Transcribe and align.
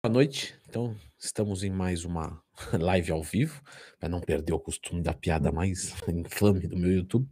Boa 0.00 0.12
noite. 0.12 0.54
Então, 0.68 0.96
estamos 1.18 1.64
em 1.64 1.70
mais 1.70 2.04
uma 2.04 2.40
live 2.78 3.10
ao 3.10 3.20
vivo, 3.20 3.60
para 3.98 4.08
não 4.08 4.20
perder 4.20 4.52
o 4.52 4.60
costume 4.60 5.02
da 5.02 5.12
piada 5.12 5.50
mais 5.50 5.92
infame 6.06 6.68
do 6.68 6.76
meu 6.76 6.92
YouTube. 6.92 7.28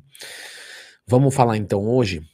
Vamos 1.06 1.32
falar 1.32 1.56
então 1.56 1.86
hoje 1.86 2.28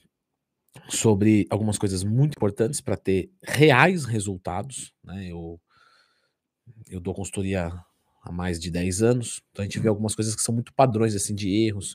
sobre 0.89 1.47
algumas 1.51 1.77
coisas 1.77 2.03
muito 2.03 2.33
importantes 2.33 2.81
para 2.81 2.97
ter 2.97 3.31
reais 3.43 4.07
resultados. 4.07 4.95
Né? 5.05 5.27
Eu, 5.31 5.61
eu 6.89 6.99
dou 6.99 7.13
consultoria 7.13 7.71
há 8.23 8.33
mais 8.33 8.59
de 8.59 8.71
10 8.71 9.03
anos, 9.03 9.43
então 9.51 9.63
a 9.63 9.67
gente 9.67 9.81
vê 9.81 9.89
algumas 9.89 10.15
coisas 10.15 10.35
que 10.35 10.41
são 10.41 10.55
muito 10.55 10.73
padrões 10.73 11.15
assim 11.15 11.35
de 11.35 11.51
erros 11.67 11.95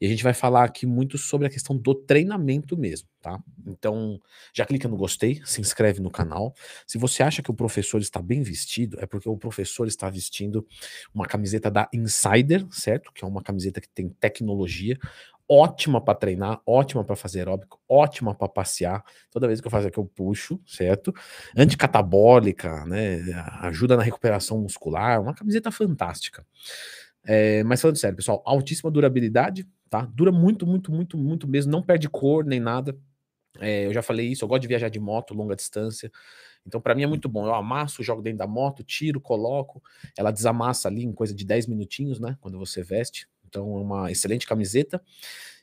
e 0.00 0.06
a 0.06 0.08
gente 0.08 0.22
vai 0.22 0.34
falar 0.34 0.64
aqui 0.64 0.86
muito 0.86 1.18
sobre 1.18 1.46
a 1.46 1.50
questão 1.50 1.76
do 1.76 1.94
treinamento 1.94 2.76
mesmo, 2.76 3.08
tá? 3.20 3.38
Então, 3.66 4.20
já 4.52 4.64
clica 4.64 4.88
no 4.88 4.96
gostei, 4.96 5.40
se 5.44 5.60
inscreve 5.60 6.00
no 6.00 6.10
canal. 6.10 6.54
Se 6.86 6.98
você 6.98 7.22
acha 7.22 7.42
que 7.42 7.50
o 7.50 7.54
professor 7.54 8.00
está 8.00 8.20
bem 8.20 8.42
vestido, 8.42 8.98
é 9.00 9.06
porque 9.06 9.28
o 9.28 9.36
professor 9.36 9.86
está 9.86 10.10
vestindo 10.10 10.66
uma 11.14 11.26
camiseta 11.26 11.70
da 11.70 11.88
Insider, 11.92 12.66
certo? 12.70 13.12
Que 13.12 13.24
é 13.24 13.28
uma 13.28 13.42
camiseta 13.42 13.80
que 13.80 13.88
tem 13.88 14.08
tecnologia, 14.08 14.98
ótima 15.48 16.00
para 16.00 16.14
treinar, 16.14 16.60
ótima 16.66 17.04
para 17.04 17.16
fazer 17.16 17.40
aeróbico, 17.40 17.80
ótima 17.88 18.34
para 18.34 18.48
passear. 18.48 19.04
Toda 19.30 19.46
vez 19.46 19.60
que 19.60 19.66
eu 19.66 19.70
faço 19.70 19.86
aqui 19.86 19.98
eu 19.98 20.06
puxo, 20.06 20.60
certo? 20.66 21.12
Anticatabólica, 21.56 22.84
né? 22.86 23.20
Ajuda 23.60 23.96
na 23.96 24.02
recuperação 24.02 24.58
muscular, 24.60 25.20
uma 25.20 25.34
camiseta 25.34 25.70
fantástica. 25.70 26.46
É, 27.26 27.64
mas 27.64 27.80
falando 27.80 27.96
sério, 27.96 28.16
pessoal, 28.16 28.42
altíssima 28.44 28.90
durabilidade, 28.90 29.66
tá? 29.94 30.08
Dura 30.12 30.32
muito, 30.32 30.66
muito, 30.66 30.90
muito, 30.90 31.16
muito 31.16 31.46
mesmo, 31.46 31.70
não 31.70 31.80
perde 31.80 32.08
cor 32.08 32.44
nem 32.44 32.58
nada. 32.58 32.98
É, 33.60 33.86
eu 33.86 33.94
já 33.94 34.02
falei 34.02 34.26
isso, 34.26 34.44
eu 34.44 34.48
gosto 34.48 34.62
de 34.62 34.66
viajar 34.66 34.88
de 34.88 34.98
moto, 34.98 35.32
longa 35.32 35.54
distância. 35.54 36.10
Então, 36.66 36.80
para 36.80 36.96
mim 36.96 37.04
é 37.04 37.06
muito 37.06 37.28
bom. 37.28 37.46
Eu 37.46 37.54
amasso, 37.54 38.02
jogo 38.02 38.20
dentro 38.20 38.38
da 38.38 38.46
moto, 38.46 38.82
tiro, 38.82 39.20
coloco. 39.20 39.80
Ela 40.18 40.32
desamassa 40.32 40.88
ali 40.88 41.04
em 41.04 41.12
coisa 41.12 41.32
de 41.32 41.44
10 41.44 41.68
minutinhos, 41.68 42.18
né? 42.18 42.36
Quando 42.40 42.58
você 42.58 42.82
veste. 42.82 43.28
Então, 43.46 43.76
é 43.78 43.80
uma 43.80 44.10
excelente 44.10 44.48
camiseta. 44.48 45.00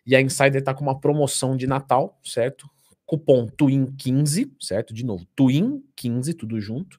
E 0.06 0.16
a 0.16 0.22
Insider 0.22 0.64
tá 0.64 0.74
com 0.74 0.84
uma 0.84 0.98
promoção 0.98 1.58
de 1.58 1.68
Natal, 1.68 2.18
certo? 2.24 2.70
Cupom 3.06 3.48
TWIN15, 3.48 4.50
certo? 4.62 4.94
De 4.94 5.04
novo, 5.04 5.28
TWIN15, 5.38 6.38
tudo 6.38 6.62
junto. 6.62 6.98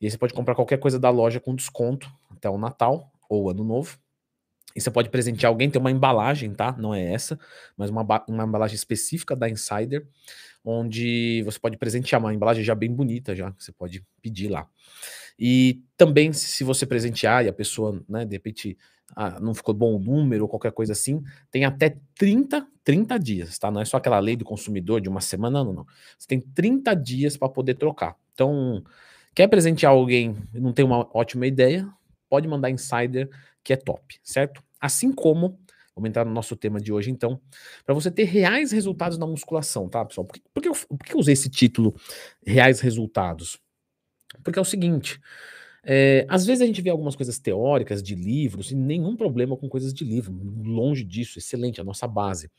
E 0.00 0.06
aí 0.06 0.10
você 0.10 0.16
pode 0.16 0.32
comprar 0.32 0.54
qualquer 0.54 0.78
coisa 0.78 0.98
da 0.98 1.10
loja 1.10 1.38
com 1.38 1.54
desconto 1.54 2.10
até 2.30 2.48
o 2.48 2.56
Natal 2.56 3.12
ou 3.28 3.50
Ano 3.50 3.62
Novo. 3.62 3.98
E 4.76 4.80
você 4.80 4.90
pode 4.90 5.08
presentear 5.08 5.50
alguém, 5.50 5.70
tem 5.70 5.80
uma 5.80 5.90
embalagem, 5.90 6.52
tá? 6.52 6.76
Não 6.78 6.94
é 6.94 7.02
essa, 7.02 7.38
mas 7.78 7.88
uma, 7.88 8.02
uma 8.28 8.44
embalagem 8.44 8.74
específica 8.74 9.34
da 9.34 9.48
Insider, 9.48 10.06
onde 10.62 11.42
você 11.44 11.58
pode 11.58 11.78
presentear 11.78 12.20
uma 12.20 12.34
embalagem 12.34 12.62
já 12.62 12.74
bem 12.74 12.92
bonita, 12.92 13.34
já, 13.34 13.50
que 13.52 13.64
você 13.64 13.72
pode 13.72 14.04
pedir 14.20 14.48
lá. 14.48 14.68
E 15.38 15.80
também, 15.96 16.30
se 16.34 16.62
você 16.62 16.84
presentear 16.84 17.44
e 17.44 17.48
a 17.48 17.52
pessoa, 17.54 18.02
né, 18.06 18.26
de 18.26 18.36
repente, 18.36 18.76
ah, 19.14 19.40
não 19.40 19.54
ficou 19.54 19.72
bom 19.72 19.94
o 19.94 19.98
número 19.98 20.44
ou 20.44 20.48
qualquer 20.48 20.72
coisa 20.72 20.92
assim, 20.92 21.22
tem 21.50 21.64
até 21.64 21.96
30, 22.18 22.66
30 22.84 23.18
dias, 23.18 23.58
tá? 23.58 23.70
Não 23.70 23.80
é 23.80 23.84
só 23.86 23.96
aquela 23.96 24.18
lei 24.18 24.36
do 24.36 24.44
consumidor 24.44 25.00
de 25.00 25.08
uma 25.08 25.22
semana, 25.22 25.64
não, 25.64 25.72
não. 25.72 25.86
Você 26.18 26.26
tem 26.26 26.40
30 26.40 26.94
dias 26.94 27.36
para 27.36 27.48
poder 27.48 27.76
trocar. 27.76 28.14
Então, 28.34 28.84
quer 29.34 29.48
presentear 29.48 29.92
alguém 29.92 30.36
e 30.54 30.60
não 30.60 30.72
tem 30.72 30.84
uma 30.84 31.08
ótima 31.16 31.46
ideia, 31.46 31.88
pode 32.28 32.46
mandar 32.46 32.70
Insider, 32.70 33.30
que 33.64 33.72
é 33.72 33.76
top, 33.76 34.18
certo? 34.22 34.62
Assim 34.80 35.12
como, 35.12 35.58
vamos 35.94 36.08
entrar 36.08 36.24
no 36.24 36.32
nosso 36.32 36.56
tema 36.56 36.80
de 36.80 36.92
hoje 36.92 37.10
então, 37.10 37.40
para 37.84 37.94
você 37.94 38.10
ter 38.10 38.24
reais 38.24 38.72
resultados 38.72 39.18
na 39.18 39.26
musculação, 39.26 39.88
tá, 39.88 40.04
pessoal? 40.04 40.26
Por 40.26 40.34
que, 40.34 40.42
por 40.52 40.62
que, 40.62 40.68
eu, 40.68 40.74
por 40.74 41.04
que 41.04 41.14
eu 41.14 41.18
usei 41.18 41.32
esse 41.32 41.48
título, 41.48 41.94
reais 42.44 42.80
resultados? 42.80 43.58
Porque 44.42 44.58
é 44.58 44.62
o 44.62 44.64
seguinte, 44.64 45.20
é, 45.82 46.26
às 46.28 46.44
vezes 46.44 46.62
a 46.62 46.66
gente 46.66 46.82
vê 46.82 46.90
algumas 46.90 47.14
coisas 47.14 47.38
teóricas 47.38 48.02
de 48.02 48.14
livros, 48.14 48.72
e 48.72 48.74
nenhum 48.74 49.16
problema 49.16 49.56
com 49.56 49.68
coisas 49.68 49.94
de 49.94 50.04
livro, 50.04 50.32
longe 50.64 51.04
disso, 51.04 51.38
excelente, 51.38 51.80
a 51.80 51.84
nossa 51.84 52.08
base. 52.08 52.50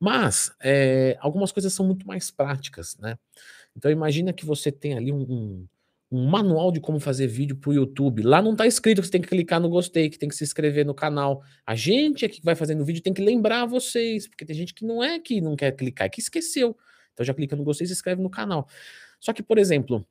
Mas 0.00 0.52
é, 0.60 1.16
algumas 1.20 1.52
coisas 1.52 1.72
são 1.72 1.86
muito 1.86 2.06
mais 2.06 2.30
práticas, 2.30 2.96
né? 2.98 3.16
Então 3.76 3.90
imagina 3.90 4.32
que 4.32 4.44
você 4.44 4.72
tem 4.72 4.94
ali 4.94 5.12
um, 5.12 5.20
um 5.20 5.66
um 6.10 6.26
manual 6.28 6.70
de 6.70 6.80
como 6.80 7.00
fazer 7.00 7.26
vídeo 7.26 7.56
para 7.56 7.70
o 7.70 7.74
YouTube. 7.74 8.22
Lá 8.22 8.40
não 8.40 8.52
está 8.52 8.66
escrito 8.66 9.00
que 9.00 9.06
você 9.06 9.12
tem 9.12 9.20
que 9.20 9.28
clicar 9.28 9.60
no 9.60 9.68
gostei, 9.68 10.08
que 10.08 10.18
tem 10.18 10.28
que 10.28 10.36
se 10.36 10.44
inscrever 10.44 10.86
no 10.86 10.94
canal. 10.94 11.42
A 11.66 11.74
gente 11.74 12.24
aqui 12.24 12.38
que 12.38 12.44
vai 12.44 12.54
fazendo 12.54 12.82
o 12.82 12.84
vídeo 12.84 13.02
tem 13.02 13.12
que 13.12 13.22
lembrar 13.22 13.66
vocês, 13.66 14.28
porque 14.28 14.44
tem 14.44 14.54
gente 14.54 14.72
que 14.72 14.84
não 14.84 15.02
é 15.02 15.18
que 15.18 15.40
não 15.40 15.56
quer 15.56 15.72
clicar, 15.72 16.06
é 16.06 16.08
que 16.08 16.20
esqueceu. 16.20 16.76
Então 17.12 17.24
já 17.24 17.34
clica 17.34 17.56
no 17.56 17.64
gostei 17.64 17.84
e 17.84 17.88
se 17.88 17.94
inscreve 17.94 18.22
no 18.22 18.30
canal. 18.30 18.68
Só 19.18 19.32
que, 19.32 19.42
por 19.42 19.58
exemplo, 19.58 20.06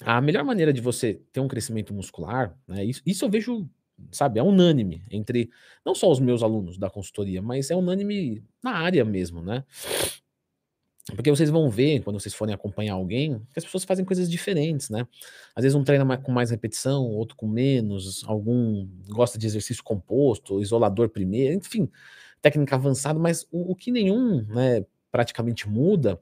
a 0.00 0.20
melhor 0.20 0.44
maneira 0.44 0.72
de 0.72 0.80
você 0.80 1.20
ter 1.32 1.40
um 1.40 1.48
crescimento 1.48 1.94
muscular, 1.94 2.56
né, 2.66 2.84
isso, 2.84 3.00
isso 3.06 3.24
eu 3.24 3.30
vejo, 3.30 3.68
sabe, 4.10 4.38
é 4.38 4.42
unânime 4.42 5.04
entre 5.10 5.50
não 5.86 5.94
só 5.94 6.10
os 6.10 6.20
meus 6.20 6.42
alunos 6.42 6.76
da 6.76 6.90
consultoria, 6.90 7.40
mas 7.40 7.70
é 7.70 7.76
unânime 7.76 8.44
na 8.62 8.72
área 8.72 9.04
mesmo, 9.04 9.40
né? 9.40 9.64
Porque 11.06 11.30
vocês 11.30 11.50
vão 11.50 11.68
ver, 11.68 12.00
quando 12.00 12.20
vocês 12.20 12.32
forem 12.32 12.54
acompanhar 12.54 12.94
alguém, 12.94 13.40
que 13.52 13.58
as 13.58 13.64
pessoas 13.64 13.82
fazem 13.82 14.04
coisas 14.04 14.30
diferentes, 14.30 14.88
né? 14.88 15.06
Às 15.54 15.64
vezes 15.64 15.74
um 15.74 15.82
treina 15.82 16.16
com 16.16 16.30
mais 16.30 16.50
repetição, 16.50 17.04
outro 17.06 17.36
com 17.36 17.48
menos, 17.48 18.22
algum 18.26 18.86
gosta 19.08 19.36
de 19.36 19.46
exercício 19.46 19.82
composto, 19.82 20.60
isolador 20.60 21.08
primeiro, 21.08 21.54
enfim, 21.54 21.90
técnica 22.40 22.76
avançada, 22.76 23.18
mas 23.18 23.46
o, 23.50 23.72
o 23.72 23.74
que 23.74 23.90
nenhum, 23.90 24.44
né, 24.46 24.84
praticamente 25.10 25.68
muda 25.68 26.20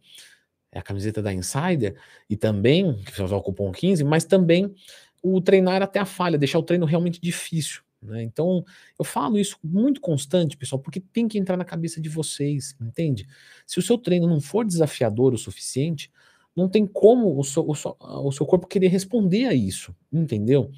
é 0.72 0.78
a 0.78 0.82
camiseta 0.82 1.20
da 1.20 1.32
Insider 1.32 1.96
e 2.28 2.36
também, 2.36 2.94
que 3.04 3.14
você 3.14 3.22
usar 3.22 3.36
o 3.36 3.42
cupom 3.42 3.70
15, 3.72 4.02
mas 4.04 4.24
também 4.24 4.74
o 5.22 5.40
treinar 5.42 5.82
até 5.82 5.98
a 5.98 6.06
falha, 6.06 6.38
deixar 6.38 6.58
o 6.58 6.62
treino 6.62 6.86
realmente 6.86 7.20
difícil. 7.20 7.82
Né? 8.02 8.22
Então, 8.22 8.64
eu 8.98 9.04
falo 9.04 9.38
isso 9.38 9.58
muito 9.62 10.00
constante, 10.00 10.56
pessoal, 10.56 10.80
porque 10.80 11.00
tem 11.00 11.28
que 11.28 11.38
entrar 11.38 11.56
na 11.56 11.64
cabeça 11.64 12.00
de 12.00 12.08
vocês, 12.08 12.74
entende? 12.80 13.26
Se 13.66 13.78
o 13.78 13.82
seu 13.82 13.98
treino 13.98 14.26
não 14.26 14.40
for 14.40 14.64
desafiador 14.64 15.34
o 15.34 15.38
suficiente, 15.38 16.10
não 16.56 16.68
tem 16.68 16.86
como 16.86 17.38
o 17.38 17.44
seu, 17.44 17.68
o 17.68 17.74
seu, 17.74 17.96
o 18.00 18.32
seu 18.32 18.44
corpo 18.46 18.66
querer 18.66 18.88
responder 18.88 19.46
a 19.46 19.54
isso, 19.54 19.94
entendeu? 20.12 20.70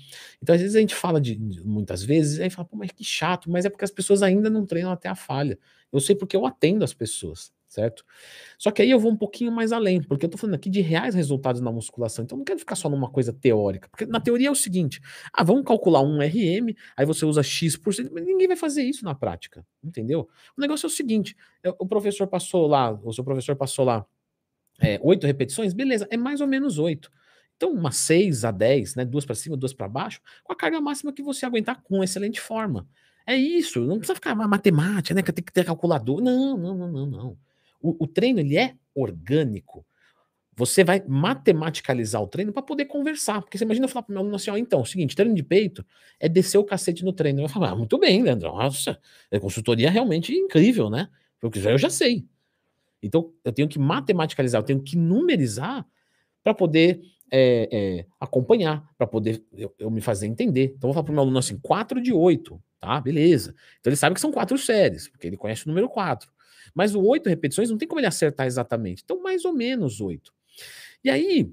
Então, 0.42 0.54
às 0.54 0.60
vezes 0.60 0.76
a 0.76 0.80
gente 0.80 0.94
fala 0.94 1.20
de, 1.20 1.38
muitas 1.64 2.02
vezes, 2.02 2.40
aí 2.40 2.50
fala, 2.50 2.68
pô, 2.68 2.76
mas 2.76 2.90
que 2.90 3.04
chato, 3.04 3.50
mas 3.50 3.64
é 3.64 3.70
porque 3.70 3.84
as 3.84 3.90
pessoas 3.90 4.22
ainda 4.22 4.50
não 4.50 4.66
treinam 4.66 4.90
até 4.92 5.08
a 5.08 5.14
falha. 5.14 5.58
Eu 5.92 6.00
sei 6.00 6.14
porque 6.14 6.36
eu 6.36 6.44
atendo 6.44 6.84
as 6.84 6.92
pessoas 6.92 7.52
certo? 7.72 8.04
Só 8.58 8.70
que 8.70 8.82
aí 8.82 8.90
eu 8.90 9.00
vou 9.00 9.10
um 9.10 9.16
pouquinho 9.16 9.50
mais 9.50 9.72
além, 9.72 10.02
porque 10.02 10.26
eu 10.26 10.28
tô 10.28 10.36
falando 10.36 10.56
aqui 10.56 10.68
de 10.68 10.82
reais 10.82 11.14
resultados 11.14 11.60
na 11.62 11.72
musculação, 11.72 12.22
então 12.22 12.36
não 12.36 12.44
quero 12.44 12.58
ficar 12.58 12.76
só 12.76 12.88
numa 12.88 13.10
coisa 13.10 13.32
teórica, 13.32 13.88
porque 13.88 14.04
na 14.04 14.20
teoria 14.20 14.48
é 14.48 14.50
o 14.50 14.54
seguinte, 14.54 15.00
ah, 15.32 15.42
vamos 15.42 15.64
calcular 15.64 16.02
um 16.02 16.18
RM, 16.18 16.74
aí 16.94 17.06
você 17.06 17.24
usa 17.24 17.42
X%, 17.42 18.10
mas 18.12 18.24
ninguém 18.26 18.46
vai 18.46 18.56
fazer 18.56 18.82
isso 18.82 19.04
na 19.04 19.14
prática, 19.14 19.64
entendeu? 19.82 20.28
O 20.56 20.60
negócio 20.60 20.84
é 20.86 20.88
o 20.88 20.90
seguinte, 20.90 21.34
o 21.78 21.86
professor 21.86 22.26
passou 22.26 22.66
lá, 22.66 22.92
o 22.92 23.12
seu 23.12 23.24
professor 23.24 23.56
passou 23.56 23.86
lá 23.86 24.04
é, 24.78 25.00
oito 25.02 25.26
repetições, 25.26 25.72
beleza, 25.72 26.06
é 26.10 26.16
mais 26.16 26.42
ou 26.42 26.46
menos 26.46 26.78
oito. 26.78 27.10
Então, 27.56 27.70
umas 27.70 27.96
6 27.96 28.44
a 28.44 28.50
10, 28.50 28.96
né? 28.96 29.04
Duas 29.04 29.24
para 29.24 29.36
cima, 29.36 29.56
duas 29.56 29.72
para 29.72 29.86
baixo, 29.86 30.20
com 30.42 30.52
a 30.52 30.56
carga 30.56 30.80
máxima 30.80 31.12
que 31.12 31.22
você 31.22 31.46
aguentar 31.46 31.80
com 31.82 32.02
excelente 32.02 32.40
forma. 32.40 32.88
É 33.26 33.36
isso, 33.36 33.80
não 33.80 33.98
precisa 33.98 34.16
ficar 34.16 34.34
uma 34.34 34.48
matemática, 34.48 35.14
né? 35.14 35.22
Que 35.22 35.32
tem 35.32 35.44
que 35.44 35.52
ter 35.52 35.64
calculador. 35.64 36.20
Não, 36.20 36.56
não, 36.56 36.74
não, 36.74 36.88
não, 36.88 37.06
não. 37.06 37.38
O, 37.82 38.04
o 38.04 38.06
treino 38.06 38.40
ele 38.40 38.56
é 38.56 38.74
orgânico. 38.94 39.84
Você 40.54 40.84
vai 40.84 41.02
matematicalizar 41.06 42.22
o 42.22 42.26
treino 42.26 42.52
para 42.52 42.62
poder 42.62 42.84
conversar. 42.84 43.40
Porque 43.40 43.56
você 43.56 43.64
imagina 43.64 43.86
eu 43.86 43.88
falar 43.88 44.02
para 44.02 44.12
o 44.12 44.14
meu 44.14 44.20
aluno 44.20 44.36
assim: 44.36 44.50
ó, 44.50 44.56
então, 44.56 44.80
é 44.80 44.82
o 44.82 44.86
seguinte, 44.86 45.16
treino 45.16 45.34
de 45.34 45.42
peito 45.42 45.84
é 46.20 46.28
descer 46.28 46.58
o 46.58 46.64
cacete 46.64 47.04
no 47.04 47.12
treino. 47.12 47.40
Eu 47.42 47.48
falo, 47.48 47.64
ah, 47.66 47.74
muito 47.74 47.98
bem, 47.98 48.22
Leandro. 48.22 48.48
Nossa, 48.50 48.98
a 49.30 49.40
consultoria 49.40 49.88
é 49.88 49.90
realmente 49.90 50.32
incrível, 50.32 50.90
né? 50.90 51.08
Porque 51.40 51.58
eu 51.58 51.78
já 51.78 51.90
sei. 51.90 52.26
Então, 53.02 53.32
eu 53.42 53.52
tenho 53.52 53.68
que 53.68 53.78
matematicalizar, 53.78 54.60
eu 54.60 54.64
tenho 54.64 54.82
que 54.82 54.96
numerizar 54.96 55.84
para 56.44 56.54
poder 56.54 57.00
é, 57.30 57.68
é, 57.72 58.06
acompanhar, 58.20 58.86
para 58.96 59.06
poder 59.06 59.42
eu, 59.52 59.74
eu, 59.78 59.90
me 59.90 60.00
fazer 60.00 60.26
entender. 60.26 60.74
Então, 60.76 60.88
eu 60.88 60.92
vou 60.92 60.94
falar 60.94 61.04
para 61.04 61.12
o 61.12 61.14
meu 61.14 61.22
aluno 61.22 61.38
assim: 61.38 61.58
4 61.58 62.00
de 62.00 62.12
8, 62.12 62.62
tá? 62.78 63.00
Beleza. 63.00 63.54
Então, 63.80 63.90
ele 63.90 63.96
sabe 63.96 64.14
que 64.14 64.20
são 64.20 64.30
quatro 64.30 64.56
séries, 64.58 65.08
porque 65.08 65.26
ele 65.26 65.36
conhece 65.36 65.64
o 65.64 65.68
número 65.68 65.88
4. 65.88 66.30
Mas 66.74 66.94
o 66.94 67.02
oito 67.02 67.28
repetições 67.28 67.70
não 67.70 67.78
tem 67.78 67.88
como 67.88 68.00
ele 68.00 68.06
acertar 68.06 68.46
exatamente. 68.46 69.02
Então, 69.04 69.22
mais 69.22 69.44
ou 69.44 69.52
menos 69.52 70.00
oito. 70.00 70.32
E 71.04 71.10
aí, 71.10 71.52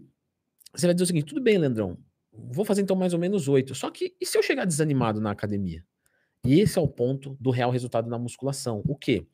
você 0.73 0.85
vai 0.85 0.93
dizer 0.93 1.03
o 1.03 1.07
seguinte: 1.07 1.25
tudo 1.25 1.41
bem, 1.41 1.57
Leandrão, 1.57 1.97
vou 2.31 2.65
fazer 2.65 2.81
então 2.81 2.95
mais 2.95 3.13
ou 3.13 3.19
menos 3.19 3.47
oito. 3.47 3.73
Só 3.75 3.89
que, 3.89 4.15
e 4.19 4.25
se 4.25 4.37
eu 4.37 4.43
chegar 4.43 4.65
desanimado 4.65 5.19
na 5.19 5.31
academia? 5.31 5.83
E 6.45 6.59
esse 6.59 6.77
é 6.77 6.81
o 6.81 6.87
ponto 6.87 7.35
do 7.39 7.49
real 7.49 7.69
resultado 7.69 8.09
na 8.09 8.17
musculação. 8.17 8.81
O 8.87 8.95
quê? 8.95 9.25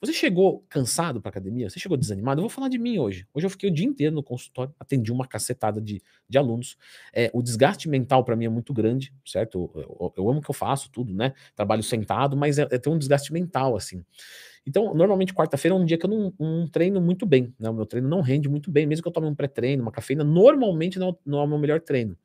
Você 0.00 0.12
chegou 0.12 0.64
cansado 0.68 1.22
para 1.22 1.30
academia? 1.30 1.70
Você 1.70 1.80
chegou 1.80 1.96
desanimado? 1.96 2.38
Eu 2.38 2.42
vou 2.42 2.50
falar 2.50 2.68
de 2.68 2.78
mim 2.78 2.98
hoje. 2.98 3.26
Hoje 3.32 3.46
eu 3.46 3.50
fiquei 3.50 3.70
o 3.70 3.72
dia 3.72 3.86
inteiro 3.86 4.14
no 4.14 4.22
consultório, 4.22 4.74
atendi 4.78 5.10
uma 5.10 5.26
cacetada 5.26 5.80
de, 5.80 6.02
de 6.28 6.36
alunos. 6.36 6.76
É, 7.14 7.30
o 7.32 7.42
desgaste 7.42 7.88
mental 7.88 8.22
para 8.22 8.36
mim 8.36 8.44
é 8.44 8.48
muito 8.48 8.74
grande, 8.74 9.12
certo? 9.24 9.70
Eu, 9.74 9.82
eu, 9.82 10.14
eu, 10.18 10.30
amo 10.30 10.40
o 10.40 10.42
que 10.42 10.50
eu 10.50 10.54
faço, 10.54 10.90
tudo, 10.90 11.14
né? 11.14 11.32
Trabalho 11.54 11.82
sentado, 11.82 12.36
mas 12.36 12.58
é, 12.58 12.68
é 12.70 12.78
tem 12.78 12.92
um 12.92 12.98
desgaste 12.98 13.32
mental, 13.32 13.74
assim. 13.74 14.04
Então, 14.66 14.92
normalmente, 14.94 15.32
quarta-feira 15.32 15.74
é 15.76 15.78
um 15.78 15.84
dia 15.84 15.96
que 15.96 16.04
eu 16.06 16.10
não, 16.10 16.34
não, 16.38 16.66
treino 16.66 17.00
muito 17.00 17.24
bem, 17.24 17.54
né? 17.58 17.70
O 17.70 17.74
meu 17.74 17.86
treino 17.86 18.08
não 18.08 18.20
rende 18.20 18.48
muito 18.48 18.70
bem, 18.70 18.86
mesmo 18.86 19.02
que 19.02 19.08
eu 19.08 19.12
tome 19.12 19.26
um 19.28 19.34
pré-treino, 19.34 19.82
uma 19.82 19.92
cafeína, 19.92 20.24
normalmente 20.24 20.98
não, 20.98 21.16
não 21.24 21.38
é 21.38 21.44
o 21.44 21.46
meu 21.46 21.58
melhor 21.58 21.80
treino. 21.80 22.16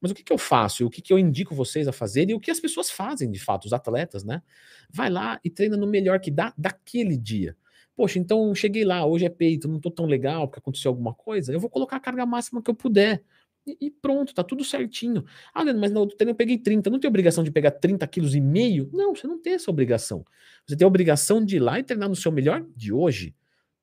Mas 0.00 0.10
o 0.10 0.14
que, 0.14 0.22
que 0.22 0.32
eu 0.32 0.38
faço? 0.38 0.86
O 0.86 0.90
que, 0.90 1.02
que 1.02 1.12
eu 1.12 1.18
indico 1.18 1.54
vocês 1.54 1.88
a 1.88 1.92
fazer 1.92 2.30
e 2.30 2.34
o 2.34 2.40
que 2.40 2.50
as 2.50 2.60
pessoas 2.60 2.90
fazem 2.90 3.30
de 3.30 3.38
fato, 3.38 3.66
os 3.66 3.72
atletas, 3.72 4.24
né? 4.24 4.42
Vai 4.90 5.10
lá 5.10 5.40
e 5.44 5.50
treina 5.50 5.76
no 5.76 5.86
melhor 5.86 6.20
que 6.20 6.30
dá 6.30 6.52
daquele 6.56 7.16
dia. 7.16 7.56
Poxa, 7.94 8.18
então 8.18 8.54
cheguei 8.54 8.84
lá, 8.84 9.06
hoje 9.06 9.24
é 9.24 9.30
peito, 9.30 9.68
não 9.68 9.80
tô 9.80 9.90
tão 9.90 10.06
legal 10.06 10.46
porque 10.46 10.58
aconteceu 10.58 10.90
alguma 10.90 11.14
coisa, 11.14 11.52
eu 11.52 11.58
vou 11.60 11.70
colocar 11.70 11.96
a 11.96 12.00
carga 12.00 12.26
máxima 12.26 12.62
que 12.62 12.70
eu 12.70 12.74
puder. 12.74 13.22
E, 13.66 13.90
pronto, 13.90 14.32
tá 14.32 14.44
tudo 14.44 14.64
certinho. 14.64 15.24
Ah, 15.52 15.62
Leandro, 15.62 15.80
mas 15.80 15.92
outro 15.92 16.16
treino 16.16 16.30
eu 16.30 16.36
peguei 16.36 16.56
30. 16.56 16.88
Não 16.88 17.00
tem 17.00 17.08
obrigação 17.08 17.42
de 17.42 17.50
pegar 17.50 17.72
30 17.72 18.06
quilos 18.06 18.34
e 18.34 18.40
meio? 18.40 18.88
Não, 18.92 19.14
você 19.14 19.26
não 19.26 19.40
tem 19.40 19.54
essa 19.54 19.70
obrigação. 19.70 20.24
Você 20.66 20.76
tem 20.76 20.84
a 20.84 20.88
obrigação 20.88 21.44
de 21.44 21.56
ir 21.56 21.60
lá 21.60 21.78
e 21.78 21.82
treinar 21.82 22.08
no 22.08 22.14
seu 22.14 22.30
melhor 22.30 22.64
de 22.76 22.92
hoje, 22.92 23.34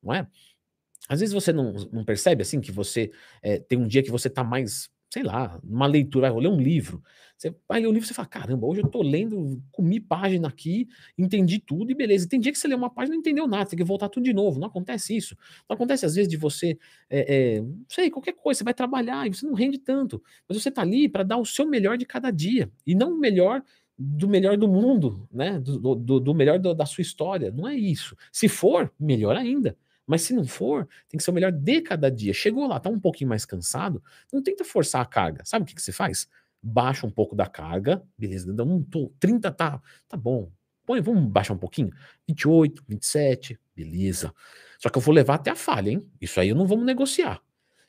não 0.02 0.14
é? 0.14 0.26
Às 1.08 1.20
vezes 1.20 1.34
você 1.34 1.52
não, 1.52 1.72
não 1.92 2.04
percebe 2.04 2.42
assim 2.42 2.60
que 2.60 2.72
você 2.72 3.10
é, 3.42 3.58
tem 3.58 3.78
um 3.78 3.86
dia 3.86 4.02
que 4.02 4.10
você 4.10 4.30
tá 4.30 4.42
mais 4.42 4.88
sei 5.14 5.22
lá, 5.22 5.60
uma 5.62 5.86
leitura, 5.86 6.32
vai 6.32 6.42
ler 6.42 6.48
um 6.48 6.60
livro. 6.60 7.00
Você 7.38 7.54
vai 7.68 7.80
ler 7.80 7.86
um 7.86 7.92
livro 7.92 8.10
e 8.10 8.12
fala: 8.12 8.26
caramba, 8.26 8.66
hoje 8.66 8.80
eu 8.80 8.88
tô 8.88 9.00
lendo, 9.00 9.62
comi 9.70 10.00
página 10.00 10.48
aqui, 10.48 10.88
entendi 11.16 11.60
tudo 11.60 11.92
e 11.92 11.94
beleza. 11.94 12.28
tem 12.28 12.40
dia 12.40 12.50
que 12.50 12.58
você 12.58 12.66
lê 12.66 12.74
uma 12.74 12.90
página 12.90 13.14
e 13.14 13.16
não 13.16 13.20
entendeu 13.20 13.46
nada, 13.46 13.70
tem 13.70 13.76
que 13.76 13.84
voltar 13.84 14.08
tudo 14.08 14.24
de 14.24 14.32
novo. 14.32 14.58
Não 14.58 14.66
acontece 14.66 15.16
isso. 15.16 15.36
Não 15.68 15.74
acontece 15.74 16.04
às 16.04 16.16
vezes 16.16 16.28
de 16.28 16.36
você, 16.36 16.76
é, 17.08 17.54
é, 17.54 17.60
não 17.60 17.84
sei, 17.88 18.10
qualquer 18.10 18.32
coisa, 18.32 18.58
você 18.58 18.64
vai 18.64 18.74
trabalhar 18.74 19.24
e 19.24 19.32
você 19.32 19.46
não 19.46 19.54
rende 19.54 19.78
tanto, 19.78 20.20
mas 20.48 20.60
você 20.60 20.68
tá 20.68 20.82
ali 20.82 21.08
para 21.08 21.22
dar 21.22 21.36
o 21.36 21.44
seu 21.44 21.64
melhor 21.64 21.96
de 21.96 22.04
cada 22.04 22.32
dia 22.32 22.68
e 22.84 22.92
não 22.92 23.12
o 23.12 23.16
melhor 23.16 23.62
do 23.96 24.28
melhor 24.28 24.56
do 24.56 24.66
mundo, 24.66 25.28
né? 25.30 25.60
Do, 25.60 25.94
do, 25.94 26.18
do 26.18 26.34
melhor 26.34 26.58
do, 26.58 26.74
da 26.74 26.84
sua 26.84 27.02
história. 27.02 27.52
Não 27.52 27.68
é 27.68 27.76
isso. 27.76 28.16
Se 28.32 28.48
for, 28.48 28.92
melhor 28.98 29.36
ainda. 29.36 29.76
Mas 30.06 30.22
se 30.22 30.34
não 30.34 30.44
for, 30.46 30.88
tem 31.08 31.18
que 31.18 31.24
ser 31.24 31.30
o 31.30 31.34
melhor 31.34 31.52
de 31.52 31.80
cada 31.80 32.10
dia. 32.10 32.32
Chegou 32.34 32.66
lá, 32.66 32.78
tá 32.78 32.90
um 32.90 33.00
pouquinho 33.00 33.28
mais 33.30 33.44
cansado, 33.44 34.02
não 34.32 34.42
tenta 34.42 34.64
forçar 34.64 35.00
a 35.02 35.06
carga. 35.06 35.44
Sabe 35.44 35.64
o 35.64 35.66
que, 35.66 35.74
que 35.74 35.82
você 35.82 35.92
faz? 35.92 36.28
Baixa 36.62 37.06
um 37.06 37.10
pouco 37.10 37.34
da 37.34 37.46
carga, 37.46 38.02
beleza, 38.16 38.52
não 38.52 38.82
tô, 38.82 39.12
30 39.20 39.50
tá, 39.52 39.80
tá 40.08 40.16
bom. 40.16 40.50
Põe, 40.86 41.00
vamos 41.00 41.30
baixar 41.30 41.54
um 41.54 41.58
pouquinho? 41.58 41.90
28, 42.28 42.84
27, 42.86 43.58
beleza. 43.74 44.34
Só 44.78 44.90
que 44.90 44.98
eu 44.98 45.02
vou 45.02 45.14
levar 45.14 45.36
até 45.36 45.50
a 45.50 45.56
falha, 45.56 45.90
hein? 45.90 46.06
Isso 46.20 46.38
aí 46.40 46.50
eu 46.50 46.56
não 46.56 46.66
vamos 46.66 46.84
negociar 46.84 47.40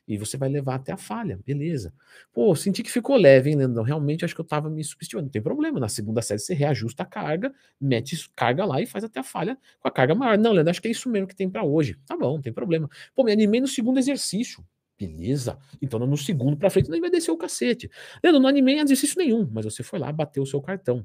e 0.06 0.16
você 0.16 0.36
vai 0.36 0.48
levar 0.48 0.76
até 0.76 0.92
a 0.92 0.96
falha, 0.96 1.38
beleza. 1.44 1.92
Pô, 2.32 2.54
senti 2.54 2.82
que 2.82 2.90
ficou 2.90 3.16
leve, 3.16 3.50
hein, 3.50 3.56
Leandrão? 3.56 3.82
Realmente 3.82 4.24
acho 4.24 4.34
que 4.34 4.40
eu 4.40 4.44
tava 4.44 4.70
me 4.70 4.82
subestimando. 4.84 5.26
Não 5.26 5.32
tem 5.32 5.42
problema, 5.42 5.80
na 5.80 5.88
segunda 5.88 6.22
série 6.22 6.38
você 6.38 6.54
reajusta 6.54 7.02
a 7.02 7.06
carga, 7.06 7.52
mete 7.80 8.16
carga 8.36 8.64
lá 8.64 8.80
e 8.80 8.86
faz 8.86 9.02
até 9.04 9.20
a 9.20 9.22
falha 9.24 9.58
com 9.80 9.88
a 9.88 9.90
carga 9.90 10.14
maior. 10.14 10.38
Não, 10.38 10.52
Leandro, 10.52 10.70
acho 10.70 10.80
que 10.80 10.88
é 10.88 10.90
isso 10.90 11.08
mesmo 11.08 11.26
que 11.26 11.34
tem 11.34 11.50
para 11.50 11.64
hoje. 11.64 11.98
Tá 12.06 12.16
bom, 12.16 12.34
não 12.34 12.40
tem 12.40 12.52
problema. 12.52 12.88
Pô, 13.14 13.24
me 13.24 13.32
animei 13.32 13.60
no 13.60 13.66
segundo 13.66 13.98
exercício. 13.98 14.64
Beleza. 14.98 15.58
Então 15.82 15.98
no 15.98 16.16
segundo 16.16 16.56
para 16.56 16.70
frente 16.70 16.90
nem 16.90 17.00
vai 17.00 17.10
descer 17.10 17.30
o 17.30 17.36
cacete. 17.36 17.90
Leandro, 18.22 18.40
não 18.40 18.48
animei 18.48 18.78
exercício 18.78 19.18
nenhum, 19.18 19.48
mas 19.52 19.64
você 19.64 19.82
foi 19.82 19.98
lá, 19.98 20.10
bateu 20.12 20.42
o 20.42 20.46
seu 20.46 20.60
cartão. 20.60 21.04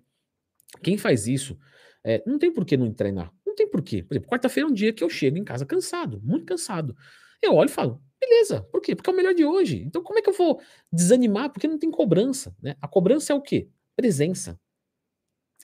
Quem 0.82 0.98
faz 0.98 1.28
isso, 1.28 1.58
é, 2.04 2.24
não 2.26 2.40
tem 2.40 2.54
por 2.54 2.66
que 2.66 2.78
não 2.78 2.94
treinar. 2.94 3.32
Não 3.46 3.56
tem 3.56 3.68
por 3.70 3.82
quê. 3.82 4.02
Por 4.04 4.14
exemplo, 4.14 4.30
quarta-feira 4.30 4.68
é 4.68 4.72
um 4.72 4.74
dia 4.74 4.94
que 4.94 5.04
eu 5.04 5.10
chego 5.10 5.38
em 5.38 5.44
casa 5.44 5.66
cansado, 5.66 6.22
muito 6.24 6.46
cansado. 6.46 6.96
Eu 7.42 7.56
olho 7.56 7.70
e 7.70 7.74
falo, 7.74 8.02
Beleza, 8.22 8.62
por 8.72 8.82
quê? 8.82 8.96
Porque 8.96 9.10
é 9.10 9.14
o 9.14 9.16
melhor 9.16 9.34
de 9.34 9.44
hoje. 9.44 9.82
Então, 9.84 10.04
como 10.04 10.20
é 10.20 10.22
que 10.22 10.30
eu 10.30 10.34
vou 10.34 10.62
desanimar? 10.94 11.50
Porque 11.50 11.68
não 11.68 11.80
tem 11.80 11.90
cobrança. 11.90 12.56
Né? 12.62 12.76
A 12.80 12.88
cobrança 12.88 13.34
é 13.34 13.36
o 13.36 13.42
quê? 13.42 13.68
Presença. 13.96 14.60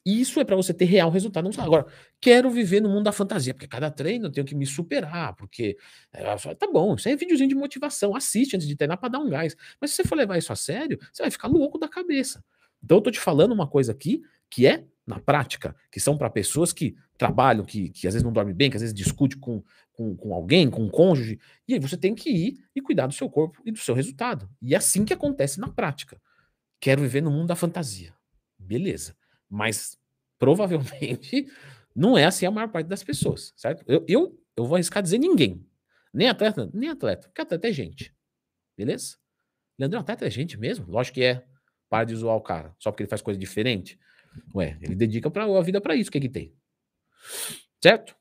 Isso 0.04 0.40
é 0.40 0.46
para 0.46 0.56
você 0.56 0.74
ter 0.74 0.86
real 0.86 1.10
resultado. 1.10 1.50
Não 1.50 1.64
Agora, 1.64 1.86
quero 2.20 2.50
viver 2.50 2.82
no 2.82 2.90
mundo 2.90 3.04
da 3.04 3.12
fantasia, 3.12 3.54
porque 3.54 3.68
cada 3.68 3.92
treino 3.92 4.28
eu 4.28 4.32
tenho 4.32 4.46
que 4.46 4.56
me 4.56 4.66
superar, 4.66 5.36
porque. 5.36 5.78
É, 6.14 6.24
tá 6.56 6.68
bom, 6.72 6.96
isso 6.96 7.10
é 7.10 7.16
videozinho 7.16 7.50
de 7.50 7.56
motivação. 7.56 8.16
Assiste 8.16 8.56
antes 8.56 8.68
de 8.68 8.76
treinar 8.76 8.98
para 8.98 9.10
dar 9.10 9.20
um 9.20 9.30
gás. 9.30 9.56
Mas 9.80 9.92
se 9.92 9.98
você 9.98 10.08
for 10.08 10.16
levar 10.16 10.38
isso 10.38 10.52
a 10.52 10.56
sério, 10.56 10.98
você 11.12 11.24
vai 11.24 11.30
ficar 11.30 11.48
louco 11.48 11.78
da 11.78 11.88
cabeça. 11.88 12.44
Então, 12.84 12.98
eu 12.98 13.02
tô 13.02 13.12
te 13.12 13.20
falando 13.20 13.52
uma 13.52 13.68
coisa 13.68 13.92
aqui 13.92 14.22
que 14.50 14.66
é 14.66 14.86
na 15.06 15.20
prática, 15.20 15.76
que 15.92 16.00
são 16.00 16.18
para 16.18 16.30
pessoas 16.30 16.74
que 16.74 16.96
trabalham, 17.18 17.66
que, 17.66 17.90
que 17.90 18.08
às 18.08 18.14
vezes 18.14 18.24
não 18.24 18.32
dormem 18.32 18.54
bem, 18.54 18.70
que 18.70 18.78
às 18.78 18.82
vezes 18.82 18.94
discute 18.94 19.38
com, 19.38 19.64
com, 19.92 20.16
com 20.16 20.34
alguém, 20.34 20.70
com 20.70 20.84
um 20.84 20.90
cônjuge, 20.90 21.40
e 21.68 21.74
aí 21.74 21.80
você 21.80 21.98
tem 21.98 22.14
que 22.14 22.30
ir 22.30 22.58
e 22.76 22.82
cuidar 22.82 23.08
do 23.08 23.14
seu 23.14 23.30
corpo 23.30 23.62
e 23.66 23.72
do 23.72 23.80
seu 23.80 23.96
resultado. 23.96 24.50
E 24.62 24.74
é 24.74 24.78
assim 24.78 25.04
que 25.04 25.14
acontece 25.14 25.60
na 25.60 25.70
prática. 25.70 26.22
Quero 26.80 27.02
viver 27.02 27.22
no 27.22 27.32
mundo 27.32 27.48
da 27.48 27.56
fantasia. 27.56 28.14
Beleza. 28.58 29.16
Mas 29.50 29.98
provavelmente 30.38 31.48
não 31.96 32.18
é 32.18 32.26
assim 32.26 32.46
a 32.46 32.52
maior 32.52 32.70
parte 32.70 32.88
das 32.88 33.04
pessoas, 33.04 33.54
certo? 33.56 33.84
Eu, 33.88 34.06
eu, 34.08 34.40
eu 34.56 34.66
vou 34.66 34.76
arriscar 34.76 35.02
dizer 35.02 35.18
ninguém. 35.18 35.66
Nem 36.14 36.30
atleta, 36.30 36.70
nem 36.74 36.90
atleta, 36.90 37.28
porque 37.28 37.42
atleta 37.42 37.68
é 37.68 37.72
gente. 37.72 38.14
Beleza? 38.78 39.18
Leandro, 39.78 40.00
atleta 40.00 40.26
é 40.26 40.30
gente 40.30 40.58
mesmo? 40.58 40.86
Lógico 40.88 41.16
que 41.16 41.24
é. 41.24 41.44
Para 41.90 42.04
de 42.04 42.16
zoar 42.16 42.36
o 42.36 42.42
cara, 42.42 42.76
só 42.78 42.92
porque 42.92 43.04
ele 43.04 43.10
faz 43.10 43.22
coisa 43.22 43.40
diferente. 43.40 43.98
Ué, 44.54 44.78
ele 44.82 44.94
dedica 44.94 45.32
pra, 45.32 45.46
a 45.46 45.62
vida 45.62 45.80
para 45.80 45.96
isso, 45.96 46.10
o 46.10 46.12
que, 46.12 46.20
que 46.20 46.30
tem? 46.30 46.54
Certo? 47.82 48.16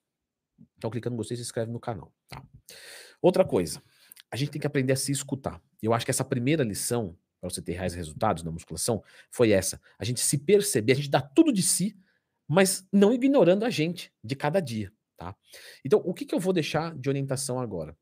Então, 0.76 0.90
clicando 0.90 1.14
no 1.14 1.18
gostei, 1.18 1.36
se 1.36 1.42
inscreve 1.42 1.70
no 1.70 1.80
canal. 1.80 2.12
Tá? 2.28 2.42
Outra 3.20 3.44
coisa, 3.44 3.82
a 4.30 4.36
gente 4.36 4.50
tem 4.50 4.60
que 4.60 4.66
aprender 4.66 4.92
a 4.92 4.96
se 4.96 5.12
escutar. 5.12 5.62
Eu 5.82 5.92
acho 5.92 6.04
que 6.04 6.10
essa 6.10 6.24
primeira 6.24 6.62
lição, 6.62 7.16
para 7.40 7.50
você 7.50 7.62
ter 7.62 7.72
reais 7.72 7.94
resultados 7.94 8.42
na 8.42 8.50
musculação, 8.50 9.02
foi 9.30 9.50
essa. 9.50 9.80
A 9.98 10.04
gente 10.04 10.20
se 10.20 10.38
perceber, 10.38 10.92
a 10.92 10.96
gente 10.96 11.10
dá 11.10 11.20
tudo 11.20 11.52
de 11.52 11.62
si, 11.62 11.98
mas 12.46 12.86
não 12.92 13.12
ignorando 13.12 13.64
a 13.64 13.70
gente 13.70 14.12
de 14.22 14.36
cada 14.36 14.60
dia. 14.60 14.92
Tá? 15.16 15.34
Então, 15.84 16.00
o 16.04 16.12
que, 16.12 16.26
que 16.26 16.34
eu 16.34 16.40
vou 16.40 16.52
deixar 16.52 16.94
de 16.96 17.08
orientação 17.08 17.58
agora? 17.58 17.96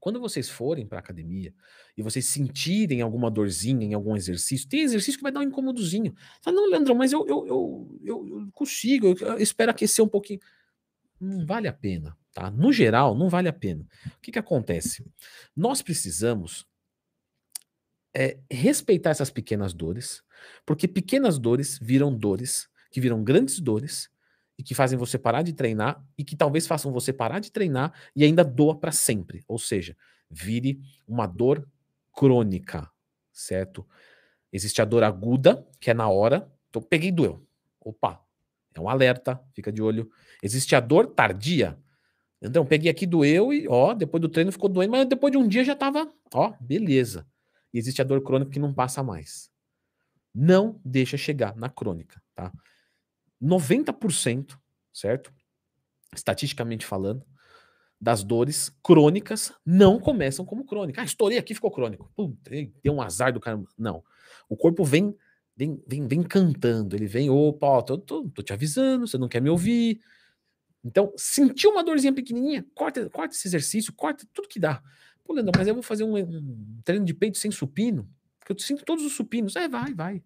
Quando 0.00 0.20
vocês 0.20 0.48
forem 0.48 0.86
para 0.86 0.98
academia 0.98 1.54
e 1.96 2.02
vocês 2.02 2.26
sentirem 2.26 3.00
alguma 3.00 3.30
dorzinha 3.30 3.86
em 3.86 3.94
algum 3.94 4.16
exercício, 4.16 4.68
tem 4.68 4.80
exercício 4.80 5.18
que 5.18 5.22
vai 5.22 5.32
dar 5.32 5.40
um 5.40 5.44
incômodozinho. 5.44 6.14
Fala, 6.42 6.56
não, 6.56 6.68
Leandro, 6.68 6.94
mas 6.94 7.12
eu, 7.12 7.26
eu, 7.26 7.46
eu, 7.46 7.98
eu 8.04 8.48
consigo, 8.52 9.14
eu 9.20 9.38
espero 9.38 9.70
aquecer 9.70 10.04
um 10.04 10.08
pouquinho. 10.08 10.40
Não 11.20 11.46
vale 11.46 11.68
a 11.68 11.72
pena, 11.72 12.16
tá? 12.32 12.50
No 12.50 12.72
geral, 12.72 13.14
não 13.14 13.28
vale 13.28 13.48
a 13.48 13.52
pena. 13.52 13.86
O 14.06 14.20
que, 14.20 14.32
que 14.32 14.38
acontece? 14.38 15.04
Nós 15.56 15.80
precisamos 15.80 16.66
é, 18.14 18.38
respeitar 18.50 19.10
essas 19.10 19.30
pequenas 19.30 19.74
dores, 19.74 20.22
porque 20.64 20.86
pequenas 20.86 21.38
dores 21.38 21.78
viram 21.80 22.16
dores, 22.16 22.68
que 22.90 23.00
viram 23.00 23.24
grandes 23.24 23.58
dores, 23.60 24.08
e 24.58 24.62
que 24.62 24.74
fazem 24.74 24.98
você 24.98 25.18
parar 25.18 25.42
de 25.42 25.52
treinar 25.52 26.04
e 26.16 26.24
que 26.24 26.36
talvez 26.36 26.66
façam 26.66 26.92
você 26.92 27.12
parar 27.12 27.40
de 27.40 27.50
treinar 27.50 27.92
e 28.14 28.24
ainda 28.24 28.44
doa 28.44 28.78
para 28.78 28.92
sempre. 28.92 29.42
Ou 29.48 29.58
seja, 29.58 29.96
vire 30.30 30.80
uma 31.06 31.26
dor 31.26 31.68
crônica, 32.12 32.90
certo? 33.32 33.86
Existe 34.52 34.80
a 34.80 34.84
dor 34.84 35.02
aguda, 35.02 35.66
que 35.80 35.90
é 35.90 35.94
na 35.94 36.08
hora. 36.08 36.50
Então, 36.70 36.80
peguei 36.80 37.08
e 37.08 37.12
doeu. 37.12 37.44
Opa, 37.80 38.24
é 38.74 38.80
um 38.80 38.88
alerta, 38.88 39.40
fica 39.52 39.72
de 39.72 39.82
olho. 39.82 40.08
Existe 40.42 40.76
a 40.76 40.80
dor 40.80 41.08
tardia. 41.08 41.78
Então, 42.40 42.64
peguei 42.64 42.90
aqui, 42.90 43.06
doeu 43.06 43.52
e, 43.52 43.66
ó, 43.68 43.94
depois 43.94 44.20
do 44.20 44.28
treino 44.28 44.52
ficou 44.52 44.68
doendo, 44.68 44.92
mas 44.92 45.08
depois 45.08 45.32
de 45.32 45.38
um 45.38 45.48
dia 45.48 45.64
já 45.64 45.74
tava, 45.74 46.12
ó, 46.32 46.52
beleza. 46.60 47.26
E 47.72 47.78
existe 47.78 48.00
a 48.00 48.04
dor 48.04 48.22
crônica 48.22 48.50
que 48.50 48.58
não 48.58 48.72
passa 48.72 49.02
mais. 49.02 49.50
Não 50.34 50.80
deixa 50.84 51.16
chegar 51.16 51.56
na 51.56 51.68
crônica, 51.68 52.20
tá? 52.34 52.52
90%, 53.44 54.58
certo? 54.92 55.32
Estatisticamente 56.14 56.86
falando, 56.86 57.24
das 58.00 58.22
dores 58.22 58.70
crônicas 58.82 59.52
não 59.64 59.98
começam 59.98 60.44
como 60.44 60.64
crônica. 60.64 61.00
Ah, 61.00 61.04
estourei 61.04 61.38
aqui, 61.38 61.54
ficou 61.54 61.70
crônico. 61.70 62.10
Puta, 62.14 62.50
deu 62.82 62.94
um 62.94 63.02
azar 63.02 63.32
do 63.32 63.40
cara. 63.40 63.62
Não. 63.78 64.02
O 64.48 64.56
corpo 64.56 64.84
vem, 64.84 65.16
vem, 65.56 65.82
vem, 65.86 66.06
vem 66.06 66.22
cantando. 66.22 66.96
Ele 66.96 67.06
vem, 67.06 67.30
opa, 67.30 67.66
ó, 67.66 67.82
tô, 67.82 67.98
tô, 67.98 68.28
tô 68.28 68.42
te 68.42 68.52
avisando, 68.52 69.06
você 69.06 69.18
não 69.18 69.28
quer 69.28 69.40
me 69.40 69.50
ouvir. 69.50 70.00
Então, 70.84 71.12
sentiu 71.16 71.70
uma 71.70 71.82
dorzinha 71.82 72.12
pequenininha, 72.12 72.64
corta, 72.74 73.08
corta 73.08 73.34
esse 73.34 73.48
exercício, 73.48 73.92
corta 73.94 74.26
tudo 74.34 74.48
que 74.48 74.60
dá. 74.60 74.82
Pô, 75.24 75.32
Leandro, 75.32 75.52
mas 75.56 75.66
eu 75.66 75.72
vou 75.72 75.82
fazer 75.82 76.04
um, 76.04 76.16
um 76.16 76.80
treino 76.84 77.06
de 77.06 77.14
peito 77.14 77.38
sem 77.38 77.50
supino, 77.50 78.06
porque 78.38 78.52
eu 78.52 78.58
sinto 78.58 78.84
todos 78.84 79.02
os 79.02 79.14
supinos. 79.14 79.56
É, 79.56 79.66
vai, 79.66 79.94
vai. 79.94 80.22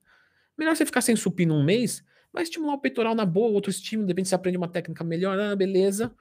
Melhor 0.57 0.77
você 0.77 0.85
ficar 0.85 1.01
sem 1.01 1.15
supino 1.15 1.55
um 1.55 1.63
mês 1.63 2.03
Vai 2.39 2.45
estimular 2.45 2.75
o 2.75 2.79
peitoral 2.79 3.17
na 3.17 3.27
boa, 3.27 3.51
outro 3.51 3.69
estímulo, 3.69 4.07
de 4.07 4.13
repente 4.13 4.29
você 4.29 4.35
aprende 4.37 4.57
uma 4.57 4.69
técnica 4.69 5.03
melhor, 5.03 5.37
ah, 5.41 5.57
beleza. 5.57 6.15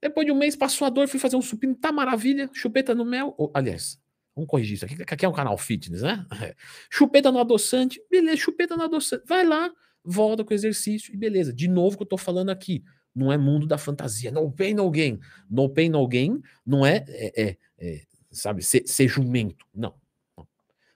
Depois 0.00 0.24
de 0.24 0.32
um 0.32 0.34
mês 0.34 0.56
passou 0.56 0.86
a 0.86 0.88
dor, 0.88 1.06
fui 1.06 1.20
fazer 1.20 1.36
um 1.36 1.42
supino, 1.42 1.74
tá 1.74 1.92
maravilha, 1.92 2.48
chupeta 2.54 2.94
no 2.94 3.04
mel. 3.04 3.34
Oh, 3.36 3.50
aliás, 3.52 4.00
vamos 4.34 4.48
corrigir 4.48 4.76
isso 4.76 4.86
aqui, 4.86 5.02
aqui 5.02 5.26
é 5.26 5.28
um 5.28 5.34
canal 5.34 5.58
fitness, 5.58 6.00
né? 6.00 6.24
Chupeta 6.90 7.30
no 7.30 7.38
adoçante, 7.40 8.02
beleza, 8.10 8.38
chupeta 8.38 8.74
no 8.74 8.84
adoçante. 8.84 9.22
Vai 9.26 9.44
lá, 9.44 9.70
volta 10.02 10.42
com 10.42 10.50
o 10.50 10.54
exercício 10.54 11.12
e 11.12 11.16
beleza. 11.18 11.52
De 11.52 11.68
novo 11.68 11.98
que 11.98 12.04
eu 12.04 12.08
tô 12.08 12.16
falando 12.16 12.48
aqui, 12.48 12.82
não 13.14 13.30
é 13.30 13.36
mundo 13.36 13.66
da 13.66 13.76
fantasia. 13.76 14.30
No 14.30 14.50
pain, 14.50 14.72
no 14.72 14.90
gain. 14.90 15.20
No 15.50 15.68
pain, 15.68 15.90
no 15.90 16.08
gain 16.08 16.40
não 16.64 16.86
é, 16.86 17.04
é, 17.06 17.42
é, 17.42 17.56
é 17.78 18.02
sabe, 18.30 18.62
ser, 18.62 18.84
ser, 18.86 19.08
jumento. 19.08 19.66
Não. 19.74 19.94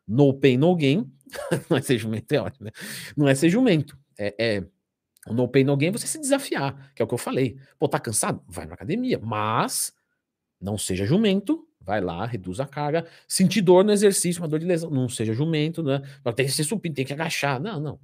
No 0.08 0.32
pain, 0.32 0.56
no 0.56 0.74
gain. 0.74 1.06
não 1.68 1.76
é 1.76 1.82
ser 1.82 1.98
jumento, 1.98 2.32
é 2.32 2.40
ótimo, 2.40 2.64
né? 2.64 2.70
Não 3.14 3.28
é 3.28 3.34
ser 3.34 3.50
jumento. 3.50 4.05
É, 4.18 4.34
é 4.38 4.64
no 5.28 5.48
pain, 5.48 5.64
no 5.64 5.76
gain 5.76 5.90
você 5.90 6.06
se 6.06 6.20
desafiar, 6.20 6.92
que 6.94 7.02
é 7.02 7.04
o 7.04 7.08
que 7.08 7.14
eu 7.14 7.18
falei. 7.18 7.58
Pô, 7.78 7.88
tá 7.88 7.98
cansado? 7.98 8.42
Vai 8.48 8.66
pra 8.66 8.74
academia. 8.74 9.18
Mas 9.18 9.92
não 10.60 10.78
seja 10.78 11.04
jumento. 11.06 11.66
Vai 11.80 12.00
lá, 12.00 12.26
reduz 12.26 12.58
a 12.58 12.66
carga. 12.66 13.06
Sentir 13.28 13.60
dor 13.62 13.84
no 13.84 13.92
exercício, 13.92 14.42
uma 14.42 14.48
dor 14.48 14.58
de 14.58 14.66
lesão. 14.66 14.90
Não 14.90 15.08
seja 15.08 15.32
jumento, 15.32 15.82
né? 15.82 16.02
Tem 16.34 16.46
que 16.46 16.52
ser 16.52 16.64
supino, 16.64 16.94
tem 16.94 17.04
que 17.04 17.12
agachar. 17.12 17.60
Não, 17.60 17.80
não. 17.80 18.00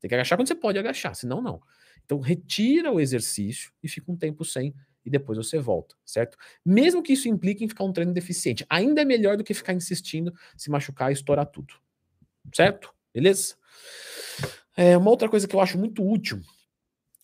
Tem 0.00 0.08
que 0.08 0.14
agachar 0.14 0.38
quando 0.38 0.48
você 0.48 0.54
pode 0.54 0.78
agachar, 0.78 1.14
senão 1.14 1.42
não. 1.42 1.60
Então, 2.04 2.20
retira 2.20 2.92
o 2.92 3.00
exercício 3.00 3.72
e 3.82 3.88
fica 3.88 4.10
um 4.10 4.16
tempo 4.16 4.44
sem 4.44 4.74
e 5.04 5.10
depois 5.10 5.38
você 5.38 5.58
volta, 5.58 5.94
certo? 6.04 6.36
Mesmo 6.64 7.02
que 7.02 7.12
isso 7.12 7.28
implique 7.28 7.64
em 7.64 7.68
ficar 7.68 7.84
um 7.84 7.92
treino 7.92 8.12
deficiente, 8.12 8.66
ainda 8.68 9.02
é 9.02 9.04
melhor 9.04 9.36
do 9.36 9.44
que 9.44 9.54
ficar 9.54 9.72
insistindo, 9.72 10.34
se 10.56 10.68
machucar 10.68 11.10
e 11.10 11.14
estourar 11.14 11.46
tudo, 11.46 11.74
certo? 12.52 12.92
Beleza? 13.14 13.54
É, 14.76 14.96
uma 14.96 15.10
outra 15.10 15.28
coisa 15.28 15.48
que 15.48 15.56
eu 15.56 15.60
acho 15.60 15.78
muito 15.78 16.06
útil, 16.06 16.40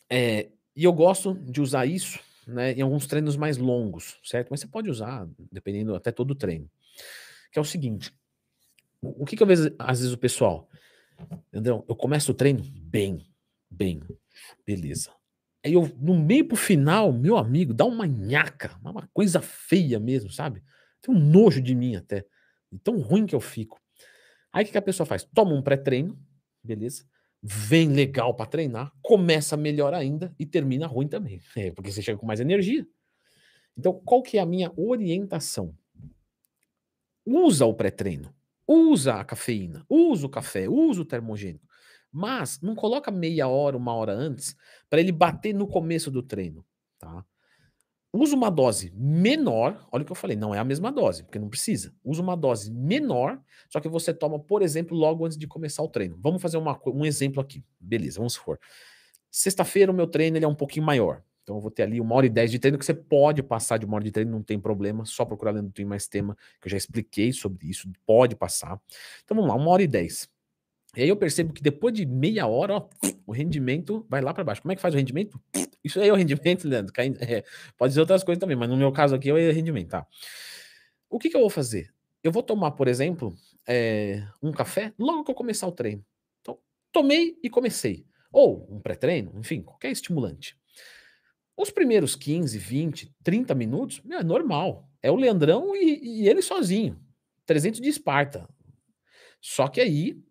é, 0.08 0.50
e 0.74 0.84
eu 0.84 0.92
gosto 0.92 1.34
de 1.34 1.60
usar 1.60 1.86
isso 1.86 2.18
né, 2.46 2.72
em 2.72 2.80
alguns 2.80 3.06
treinos 3.06 3.36
mais 3.36 3.58
longos, 3.58 4.18
certo? 4.24 4.48
Mas 4.50 4.60
você 4.60 4.66
pode 4.66 4.90
usar, 4.90 5.28
dependendo 5.50 5.94
até 5.94 6.10
todo 6.10 6.30
o 6.30 6.34
treino, 6.34 6.70
que 7.52 7.58
é 7.58 7.62
o 7.62 7.64
seguinte: 7.64 8.12
o 9.00 9.26
que, 9.26 9.36
que 9.36 9.42
eu 9.42 9.46
vejo 9.46 9.74
às 9.78 10.00
vezes 10.00 10.14
o 10.14 10.18
pessoal, 10.18 10.68
entendeu? 11.48 11.84
Eu 11.88 11.94
começo 11.94 12.32
o 12.32 12.34
treino 12.34 12.62
bem, 12.62 13.26
bem, 13.70 14.00
Beleza. 14.66 15.10
Aí 15.64 15.74
eu, 15.74 15.88
no 16.00 16.18
meio 16.18 16.46
pro 16.46 16.56
final, 16.56 17.12
meu 17.12 17.36
amigo, 17.36 17.72
dá 17.72 17.84
uma 17.84 18.06
nhaca, 18.06 18.76
uma 18.82 19.08
coisa 19.12 19.40
feia 19.40 20.00
mesmo, 20.00 20.30
sabe? 20.30 20.62
Tem 21.00 21.14
um 21.14 21.18
nojo 21.18 21.60
de 21.60 21.74
mim 21.74 21.94
até. 21.94 22.24
Tão 22.82 22.98
ruim 22.98 23.26
que 23.26 23.34
eu 23.34 23.40
fico. 23.40 23.80
Aí 24.52 24.62
o 24.62 24.66
que, 24.66 24.72
que 24.72 24.78
a 24.78 24.82
pessoa 24.82 25.06
faz? 25.06 25.24
Toma 25.24 25.52
um 25.52 25.62
pré-treino, 25.62 26.18
beleza? 26.62 27.04
Vem 27.42 27.88
legal 27.88 28.34
para 28.34 28.46
treinar, 28.46 28.92
começa 29.02 29.56
melhor 29.56 29.92
ainda 29.94 30.32
e 30.38 30.46
termina 30.46 30.86
ruim 30.86 31.08
também. 31.08 31.40
É, 31.56 31.70
porque 31.72 31.90
você 31.90 32.00
chega 32.00 32.18
com 32.18 32.26
mais 32.26 32.40
energia. 32.40 32.86
Então, 33.76 34.00
qual 34.04 34.22
que 34.22 34.38
é 34.38 34.40
a 34.40 34.46
minha 34.46 34.72
orientação? 34.76 35.74
Usa 37.24 37.66
o 37.66 37.74
pré-treino, 37.74 38.34
usa 38.66 39.14
a 39.14 39.24
cafeína, 39.24 39.84
usa 39.88 40.26
o 40.26 40.30
café, 40.30 40.68
usa 40.68 41.02
o 41.02 41.04
termogênico. 41.04 41.66
Mas 42.10 42.60
não 42.60 42.74
coloca 42.74 43.10
meia 43.10 43.48
hora, 43.48 43.76
uma 43.76 43.94
hora 43.94 44.12
antes, 44.12 44.56
para 44.90 45.00
ele 45.00 45.12
bater 45.12 45.54
no 45.54 45.66
começo 45.66 46.10
do 46.10 46.22
treino? 46.22 46.64
Usa 48.14 48.36
uma 48.36 48.50
dose 48.50 48.92
menor, 48.94 49.88
olha 49.90 50.02
o 50.02 50.04
que 50.04 50.12
eu 50.12 50.16
falei, 50.16 50.36
não 50.36 50.54
é 50.54 50.58
a 50.58 50.64
mesma 50.64 50.92
dose, 50.92 51.22
porque 51.22 51.38
não 51.38 51.48
precisa. 51.48 51.94
Usa 52.04 52.20
uma 52.20 52.36
dose 52.36 52.70
menor, 52.70 53.40
só 53.70 53.80
que 53.80 53.88
você 53.88 54.12
toma, 54.12 54.38
por 54.38 54.60
exemplo, 54.60 54.94
logo 54.94 55.24
antes 55.24 55.38
de 55.38 55.46
começar 55.46 55.82
o 55.82 55.88
treino. 55.88 56.18
Vamos 56.20 56.42
fazer 56.42 56.58
uma, 56.58 56.78
um 56.88 57.06
exemplo 57.06 57.40
aqui. 57.40 57.64
Beleza, 57.80 58.18
vamos 58.18 58.34
supor. 58.34 58.58
Sexta-feira 59.30 59.90
o 59.90 59.94
meu 59.94 60.06
treino 60.06 60.36
ele 60.36 60.44
é 60.44 60.48
um 60.48 60.54
pouquinho 60.54 60.84
maior. 60.84 61.22
Então 61.42 61.56
eu 61.56 61.60
vou 61.60 61.70
ter 61.70 61.84
ali 61.84 62.00
uma 62.00 62.14
hora 62.14 62.26
e 62.26 62.28
dez 62.28 62.50
de 62.50 62.58
treino, 62.58 62.78
que 62.78 62.84
você 62.84 62.94
pode 62.94 63.42
passar 63.42 63.78
de 63.78 63.86
uma 63.86 63.96
hora 63.96 64.04
de 64.04 64.12
treino, 64.12 64.30
não 64.30 64.42
tem 64.42 64.60
problema, 64.60 65.06
só 65.06 65.24
procurar 65.24 65.52
dentro 65.52 65.68
do 65.68 65.72
Twin 65.72 65.86
Mais 65.86 66.06
Tema, 66.06 66.36
que 66.60 66.66
eu 66.66 66.70
já 66.70 66.76
expliquei 66.76 67.32
sobre 67.32 67.66
isso, 67.66 67.90
pode 68.06 68.36
passar. 68.36 68.78
Então 69.24 69.34
vamos 69.34 69.48
lá, 69.48 69.56
uma 69.56 69.70
hora 69.70 69.82
e 69.82 69.88
dez. 69.88 70.28
E 70.94 71.02
aí 71.02 71.08
eu 71.08 71.16
percebo 71.16 71.52
que 71.54 71.62
depois 71.62 71.94
de 71.94 72.04
meia 72.04 72.46
hora, 72.46 72.74
ó, 72.76 72.88
o 73.26 73.32
rendimento 73.32 74.06
vai 74.08 74.20
lá 74.20 74.34
para 74.34 74.44
baixo. 74.44 74.60
Como 74.60 74.70
é 74.72 74.76
que 74.76 74.82
faz 74.82 74.94
o 74.94 74.98
rendimento? 74.98 75.40
Isso 75.84 76.00
aí 76.00 76.08
é 76.08 76.12
o 76.12 76.16
rendimento, 76.16 76.66
Leandro. 76.68 76.92
É, 77.20 77.44
pode 77.76 77.94
ser 77.94 78.00
outras 78.00 78.22
coisas 78.22 78.40
também, 78.40 78.56
mas 78.56 78.68
no 78.68 78.76
meu 78.76 78.92
caso 78.92 79.14
aqui 79.14 79.30
é 79.30 79.32
o 79.32 79.52
rendimento, 79.52 79.90
tá? 79.90 80.06
O 81.08 81.18
que, 81.18 81.28
que 81.28 81.36
eu 81.36 81.40
vou 81.40 81.50
fazer? 81.50 81.92
Eu 82.22 82.32
vou 82.32 82.42
tomar, 82.42 82.72
por 82.72 82.88
exemplo, 82.88 83.34
é, 83.66 84.26
um 84.42 84.52
café 84.52 84.92
logo 84.98 85.24
que 85.24 85.30
eu 85.30 85.34
começar 85.34 85.66
o 85.66 85.72
treino. 85.72 86.04
Então, 86.40 86.58
tomei 86.92 87.36
e 87.42 87.50
comecei. 87.50 88.06
Ou 88.32 88.66
um 88.70 88.80
pré-treino, 88.80 89.32
enfim, 89.38 89.62
qualquer 89.62 89.90
estimulante. 89.90 90.56
Os 91.56 91.70
primeiros 91.70 92.16
15, 92.16 92.58
20, 92.58 93.14
30 93.22 93.54
minutos, 93.54 94.00
é 94.10 94.22
normal. 94.22 94.88
É 95.02 95.10
o 95.10 95.16
Leandrão 95.16 95.76
e, 95.76 96.22
e 96.22 96.28
ele 96.28 96.40
sozinho. 96.40 96.98
300 97.44 97.80
de 97.80 97.88
Esparta. 97.88 98.48
Só 99.40 99.68
que 99.68 99.80
aí 99.80 100.22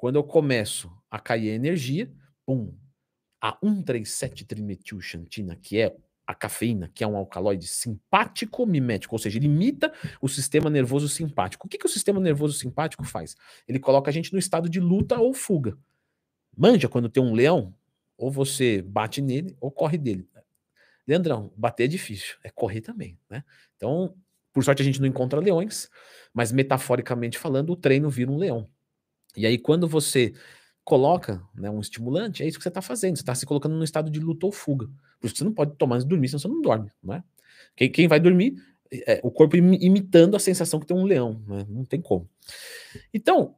quando 0.00 0.16
eu 0.16 0.24
começo 0.24 0.90
a 1.10 1.18
cair 1.18 1.50
a 1.50 1.54
energia, 1.54 2.10
pum, 2.46 2.74
a 3.40 3.56
137-trimetilxantina, 3.56 5.58
que 5.60 5.78
é 5.78 5.96
a 6.26 6.34
cafeína, 6.34 6.90
que 6.94 7.02
é 7.02 7.06
um 7.06 7.16
alcaloide 7.16 7.66
simpático 7.66 8.64
mimético, 8.64 9.14
ou 9.14 9.18
seja, 9.18 9.38
ele 9.38 9.46
imita 9.46 9.92
o 10.20 10.28
sistema 10.28 10.70
nervoso 10.70 11.08
simpático. 11.08 11.66
O 11.66 11.68
que, 11.68 11.76
que 11.76 11.86
o 11.86 11.88
sistema 11.88 12.20
nervoso 12.20 12.56
simpático 12.56 13.04
faz? 13.04 13.34
Ele 13.66 13.80
coloca 13.80 14.10
a 14.10 14.12
gente 14.12 14.32
no 14.32 14.38
estado 14.38 14.68
de 14.68 14.78
luta 14.78 15.18
ou 15.18 15.34
fuga. 15.34 15.76
Manja 16.56 16.88
quando 16.88 17.08
tem 17.08 17.22
um 17.22 17.34
leão, 17.34 17.74
ou 18.16 18.30
você 18.30 18.82
bate 18.82 19.20
nele 19.20 19.56
ou 19.60 19.72
corre 19.72 19.98
dele. 19.98 20.28
Leandrão, 21.06 21.52
bater 21.56 21.84
é 21.84 21.88
difícil, 21.88 22.36
é 22.44 22.50
correr 22.50 22.82
também, 22.82 23.18
né? 23.28 23.42
Então, 23.76 24.14
por 24.52 24.62
sorte 24.62 24.82
a 24.82 24.84
gente 24.84 25.00
não 25.00 25.08
encontra 25.08 25.40
leões, 25.40 25.90
mas 26.32 26.52
metaforicamente 26.52 27.38
falando, 27.38 27.70
o 27.70 27.76
treino 27.76 28.08
vira 28.08 28.30
um 28.30 28.36
leão. 28.36 28.68
E 29.36 29.46
aí, 29.46 29.58
quando 29.58 29.88
você 29.88 30.32
coloca 30.84 31.42
né, 31.54 31.70
um 31.70 31.80
estimulante, 31.80 32.42
é 32.42 32.46
isso 32.46 32.58
que 32.58 32.62
você 32.62 32.68
está 32.68 32.82
fazendo. 32.82 33.16
Você 33.16 33.22
está 33.22 33.34
se 33.34 33.46
colocando 33.46 33.74
num 33.74 33.84
estado 33.84 34.10
de 34.10 34.18
luta 34.18 34.46
ou 34.46 34.52
fuga. 34.52 34.86
Por 35.20 35.26
isso 35.26 35.34
que 35.34 35.38
você 35.38 35.44
não 35.44 35.52
pode 35.52 35.76
tomar 35.76 35.96
antes 35.96 36.04
de 36.04 36.10
dormir, 36.10 36.28
senão 36.28 36.40
você 36.40 36.48
não 36.48 36.60
dorme. 36.60 36.90
Não 37.02 37.14
é? 37.14 37.24
quem, 37.76 37.90
quem 37.90 38.08
vai 38.08 38.20
dormir 38.20 38.54
é 38.92 39.20
o 39.22 39.30
corpo 39.30 39.56
imitando 39.56 40.36
a 40.36 40.40
sensação 40.40 40.80
que 40.80 40.86
tem 40.86 40.96
um 40.96 41.04
leão. 41.04 41.42
Né? 41.46 41.64
Não 41.68 41.84
tem 41.84 42.00
como. 42.00 42.28
Então, 43.14 43.54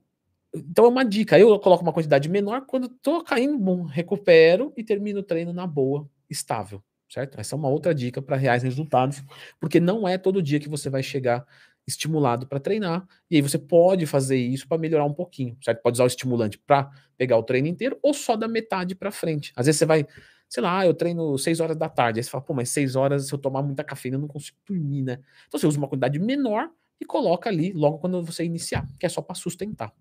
então 0.54 0.84
é 0.84 0.88
uma 0.88 1.04
dica. 1.04 1.38
Eu 1.38 1.58
coloco 1.58 1.82
uma 1.82 1.92
quantidade 1.92 2.28
menor, 2.28 2.66
quando 2.66 2.86
estou 2.86 3.22
caindo, 3.24 3.58
bom, 3.58 3.84
recupero 3.84 4.72
e 4.76 4.84
termino 4.84 5.20
o 5.20 5.22
treino 5.22 5.52
na 5.52 5.66
boa, 5.66 6.08
estável. 6.28 6.82
Certo? 7.08 7.38
Essa 7.38 7.54
é 7.54 7.58
uma 7.58 7.68
outra 7.68 7.94
dica 7.94 8.22
para 8.22 8.36
reais 8.36 8.62
resultados, 8.62 9.22
porque 9.60 9.78
não 9.78 10.08
é 10.08 10.16
todo 10.16 10.42
dia 10.42 10.58
que 10.58 10.68
você 10.68 10.88
vai 10.88 11.02
chegar 11.02 11.46
estimulado 11.86 12.46
para 12.46 12.60
treinar, 12.60 13.06
e 13.30 13.36
aí 13.36 13.42
você 13.42 13.58
pode 13.58 14.06
fazer 14.06 14.36
isso 14.36 14.68
para 14.68 14.78
melhorar 14.78 15.04
um 15.04 15.12
pouquinho, 15.12 15.56
certo? 15.62 15.82
Pode 15.82 15.96
usar 15.96 16.04
o 16.04 16.06
estimulante 16.06 16.58
para 16.58 16.90
pegar 17.16 17.36
o 17.36 17.42
treino 17.42 17.68
inteiro 17.68 17.98
ou 18.02 18.14
só 18.14 18.36
da 18.36 18.46
metade 18.46 18.94
para 18.94 19.10
frente. 19.10 19.52
Às 19.56 19.66
vezes 19.66 19.78
você 19.78 19.86
vai, 19.86 20.06
sei 20.48 20.62
lá, 20.62 20.86
eu 20.86 20.94
treino 20.94 21.36
6 21.36 21.60
horas 21.60 21.76
da 21.76 21.88
tarde, 21.88 22.20
aí 22.20 22.24
você 22.24 22.30
fala, 22.30 22.44
pô, 22.44 22.54
mas 22.54 22.70
6 22.70 22.96
horas 22.96 23.26
se 23.26 23.34
eu 23.34 23.38
tomar 23.38 23.62
muita 23.62 23.82
cafeína 23.82 24.16
eu 24.16 24.20
não 24.20 24.28
consigo 24.28 24.58
dormir, 24.66 25.02
né? 25.02 25.18
Então 25.48 25.58
você 25.58 25.66
usa 25.66 25.78
uma 25.78 25.88
quantidade 25.88 26.18
menor 26.18 26.70
e 27.00 27.04
coloca 27.04 27.50
ali 27.50 27.72
logo 27.72 27.98
quando 27.98 28.22
você 28.22 28.44
iniciar, 28.44 28.86
que 28.98 29.06
é 29.06 29.08
só 29.08 29.20
para 29.20 29.34
sustentar, 29.34 29.92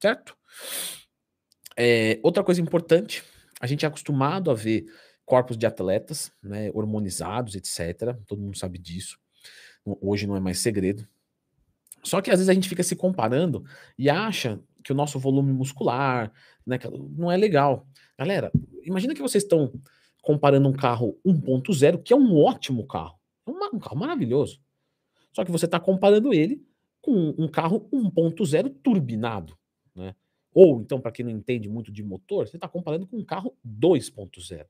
certo? 0.00 0.36
É, 1.76 2.18
outra 2.22 2.44
coisa 2.44 2.60
importante, 2.60 3.24
a 3.60 3.66
gente 3.66 3.84
é 3.84 3.88
acostumado 3.88 4.50
a 4.50 4.54
ver 4.54 4.86
corpos 5.24 5.56
de 5.58 5.66
atletas, 5.66 6.32
né, 6.42 6.70
hormonizados, 6.72 7.54
etc. 7.54 8.16
Todo 8.26 8.40
mundo 8.40 8.56
sabe 8.56 8.78
disso 8.78 9.18
hoje 9.84 10.26
não 10.26 10.36
é 10.36 10.40
mais 10.40 10.58
segredo. 10.58 11.06
Só 12.02 12.20
que 12.20 12.30
às 12.30 12.38
vezes 12.38 12.48
a 12.48 12.54
gente 12.54 12.68
fica 12.68 12.82
se 12.82 12.96
comparando 12.96 13.64
e 13.98 14.08
acha 14.08 14.60
que 14.84 14.92
o 14.92 14.94
nosso 14.94 15.18
volume 15.18 15.52
muscular 15.52 16.32
né, 16.66 16.78
não 17.16 17.30
é 17.30 17.36
legal. 17.36 17.86
Galera, 18.16 18.50
imagina 18.82 19.14
que 19.14 19.22
vocês 19.22 19.44
estão 19.44 19.72
comparando 20.22 20.68
um 20.68 20.72
carro 20.72 21.18
1.0, 21.24 22.02
que 22.02 22.12
é 22.12 22.16
um 22.16 22.36
ótimo 22.36 22.86
carro. 22.86 23.18
É 23.46 23.50
um 23.50 23.78
carro 23.78 23.96
maravilhoso. 23.96 24.60
Só 25.32 25.44
que 25.44 25.50
você 25.50 25.64
está 25.64 25.78
comparando 25.78 26.32
ele 26.32 26.64
com 27.00 27.34
um 27.38 27.48
carro 27.48 27.88
1.0 27.92 28.74
turbinado. 28.82 29.56
Né? 29.94 30.14
Ou, 30.52 30.80
então, 30.80 31.00
para 31.00 31.12
quem 31.12 31.24
não 31.24 31.32
entende 31.32 31.68
muito 31.68 31.92
de 31.92 32.02
motor, 32.02 32.46
você 32.46 32.56
está 32.56 32.68
comparando 32.68 33.06
com 33.06 33.16
um 33.16 33.24
carro 33.24 33.56
2.0. 33.66 34.66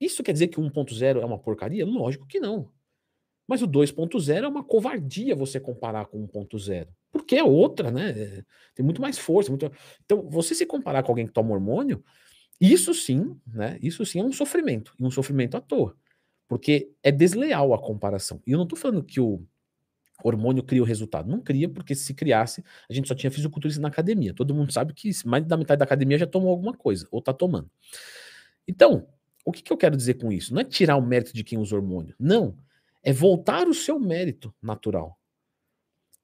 Isso 0.00 0.22
quer 0.22 0.32
dizer 0.32 0.48
que 0.48 0.60
1.0 0.60 1.20
é 1.20 1.24
uma 1.24 1.38
porcaria? 1.38 1.84
Lógico 1.84 2.26
que 2.26 2.40
não. 2.40 2.70
Mas 3.48 3.62
o 3.62 3.66
2.0 3.66 4.44
é 4.44 4.46
uma 4.46 4.62
covardia 4.62 5.34
você 5.34 5.58
comparar 5.58 6.04
com 6.04 6.28
1.0. 6.28 6.86
Porque 7.10 7.34
é 7.34 7.42
outra, 7.42 7.90
né? 7.90 8.44
Tem 8.74 8.84
muito 8.84 9.00
mais 9.00 9.18
força. 9.18 9.50
Muito... 9.50 9.72
Então, 10.04 10.28
você 10.28 10.54
se 10.54 10.66
comparar 10.66 11.02
com 11.02 11.10
alguém 11.10 11.26
que 11.26 11.32
toma 11.32 11.54
hormônio, 11.54 12.04
isso 12.60 12.92
sim, 12.92 13.34
né? 13.46 13.78
Isso 13.80 14.04
sim 14.04 14.20
é 14.20 14.22
um 14.22 14.32
sofrimento. 14.32 14.92
E 15.00 15.04
um 15.04 15.10
sofrimento 15.10 15.56
à 15.56 15.62
toa. 15.62 15.96
Porque 16.46 16.90
é 17.02 17.10
desleal 17.10 17.72
a 17.72 17.78
comparação. 17.78 18.42
E 18.46 18.52
eu 18.52 18.58
não 18.58 18.64
estou 18.64 18.78
falando 18.78 19.02
que 19.02 19.18
o 19.18 19.42
hormônio 20.22 20.62
cria 20.62 20.82
o 20.82 20.84
resultado. 20.84 21.30
Não 21.30 21.40
cria, 21.40 21.70
porque 21.70 21.94
se 21.94 22.12
criasse, 22.12 22.62
a 22.88 22.92
gente 22.92 23.08
só 23.08 23.14
tinha 23.14 23.30
fisiculturista 23.30 23.80
na 23.80 23.88
academia. 23.88 24.34
Todo 24.34 24.54
mundo 24.54 24.72
sabe 24.72 24.92
que 24.92 25.10
mais 25.24 25.46
da 25.46 25.56
metade 25.56 25.78
da 25.78 25.86
academia 25.86 26.18
já 26.18 26.26
tomou 26.26 26.50
alguma 26.50 26.74
coisa, 26.74 27.08
ou 27.10 27.20
está 27.20 27.32
tomando. 27.32 27.70
Então, 28.66 29.08
o 29.42 29.52
que, 29.52 29.62
que 29.62 29.72
eu 29.72 29.76
quero 29.76 29.96
dizer 29.96 30.14
com 30.14 30.30
isso? 30.30 30.52
Não 30.52 30.60
é 30.60 30.64
tirar 30.64 30.96
o 30.96 31.02
mérito 31.02 31.32
de 31.32 31.42
quem 31.42 31.58
usa 31.58 31.74
hormônio. 31.74 32.14
Não 32.18 32.54
é 33.08 33.12
voltar 33.12 33.66
o 33.66 33.72
seu 33.72 33.98
mérito 33.98 34.54
natural. 34.60 35.18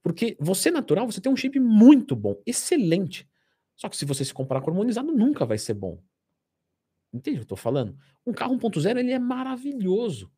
Porque 0.03 0.37
você 0.39 0.71
natural, 0.71 1.11
você 1.11 1.19
tem 1.19 1.33
um 1.33 1.37
shape 1.37 1.59
muito 1.59 2.15
bom, 2.15 2.39
excelente. 2.45 3.27
Só 3.75 3.89
que 3.89 3.97
se 3.97 4.05
você 4.05 4.23
se 4.23 4.35
comparar 4.35 4.61
com 4.61 4.71
hormonizado, 4.71 5.11
nunca 5.11 5.47
vai 5.47 5.57
ser 5.57 5.73
bom. 5.73 5.99
Entende 7.11 7.39
o 7.39 7.41
que 7.41 7.45
eu 7.45 7.49
tô 7.49 7.57
falando? 7.57 7.97
Um 8.27 8.35
carro 8.35 8.55
1.0 8.59 8.99
ele 8.99 9.13
é 9.13 9.19
maravilhoso. 9.19 10.31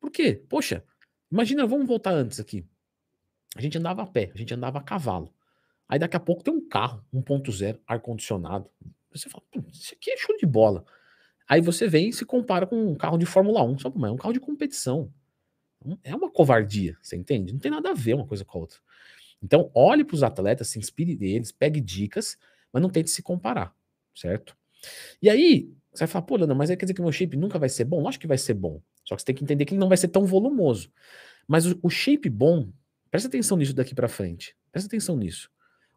Por 0.00 0.10
quê? 0.10 0.42
Poxa, 0.48 0.82
imagina, 1.30 1.66
vamos 1.66 1.86
voltar 1.86 2.14
antes 2.14 2.40
aqui. 2.40 2.66
A 3.54 3.60
gente 3.60 3.76
andava 3.76 4.02
a 4.02 4.06
pé, 4.06 4.32
a 4.34 4.38
gente 4.38 4.54
andava 4.54 4.78
a 4.78 4.82
cavalo. 4.82 5.30
Aí 5.86 5.98
daqui 5.98 6.16
a 6.16 6.20
pouco 6.20 6.42
tem 6.42 6.54
um 6.54 6.66
carro 6.66 7.04
1.0, 7.12 7.80
ar-condicionado. 7.86 8.70
Você 9.12 9.28
fala, 9.28 9.44
isso 9.70 9.94
aqui 9.94 10.10
é 10.10 10.16
show 10.16 10.34
de 10.38 10.46
bola. 10.46 10.86
Aí 11.46 11.60
você 11.60 11.86
vem 11.86 12.08
e 12.08 12.12
se 12.14 12.24
compara 12.24 12.66
com 12.66 12.92
um 12.92 12.94
carro 12.94 13.18
de 13.18 13.26
Fórmula 13.26 13.62
1. 13.62 13.80
Só, 13.80 13.88
é 13.88 14.10
um 14.10 14.16
carro 14.16 14.32
de 14.32 14.40
competição. 14.40 15.12
É 16.02 16.14
uma 16.14 16.30
covardia, 16.30 16.96
você 17.02 17.16
entende? 17.16 17.52
Não 17.52 17.60
tem 17.60 17.70
nada 17.70 17.90
a 17.90 17.94
ver 17.94 18.14
uma 18.14 18.26
coisa 18.26 18.44
com 18.44 18.58
a 18.58 18.60
outra. 18.62 18.78
Então, 19.42 19.70
olhe 19.74 20.04
para 20.04 20.14
os 20.14 20.22
atletas, 20.22 20.68
se 20.68 20.78
inspire 20.78 21.16
neles, 21.16 21.52
pegue 21.52 21.80
dicas, 21.80 22.38
mas 22.72 22.82
não 22.82 22.88
tente 22.88 23.10
se 23.10 23.22
comparar, 23.22 23.74
certo? 24.14 24.56
E 25.20 25.28
aí, 25.28 25.70
você 25.92 26.00
vai 26.00 26.08
falar, 26.08 26.22
pô, 26.22 26.36
Leandro, 26.36 26.56
mas 26.56 26.70
quer 26.70 26.76
dizer 26.76 26.94
que 26.94 27.00
o 27.00 27.04
meu 27.04 27.12
shape 27.12 27.36
nunca 27.36 27.58
vai 27.58 27.68
ser 27.68 27.84
bom? 27.84 28.00
Lógico 28.00 28.22
que 28.22 28.26
vai 28.26 28.38
ser 28.38 28.54
bom. 28.54 28.80
Só 29.04 29.14
que 29.14 29.22
você 29.22 29.26
tem 29.26 29.34
que 29.34 29.44
entender 29.44 29.64
que 29.64 29.74
ele 29.74 29.80
não 29.80 29.88
vai 29.88 29.96
ser 29.96 30.08
tão 30.08 30.24
volumoso. 30.24 30.90
Mas 31.46 31.66
o, 31.66 31.78
o 31.82 31.90
shape 31.90 32.28
bom, 32.30 32.72
presta 33.10 33.28
atenção 33.28 33.56
nisso 33.56 33.74
daqui 33.74 33.94
para 33.94 34.08
frente. 34.08 34.56
Presta 34.72 34.88
atenção 34.88 35.16
nisso. 35.16 35.50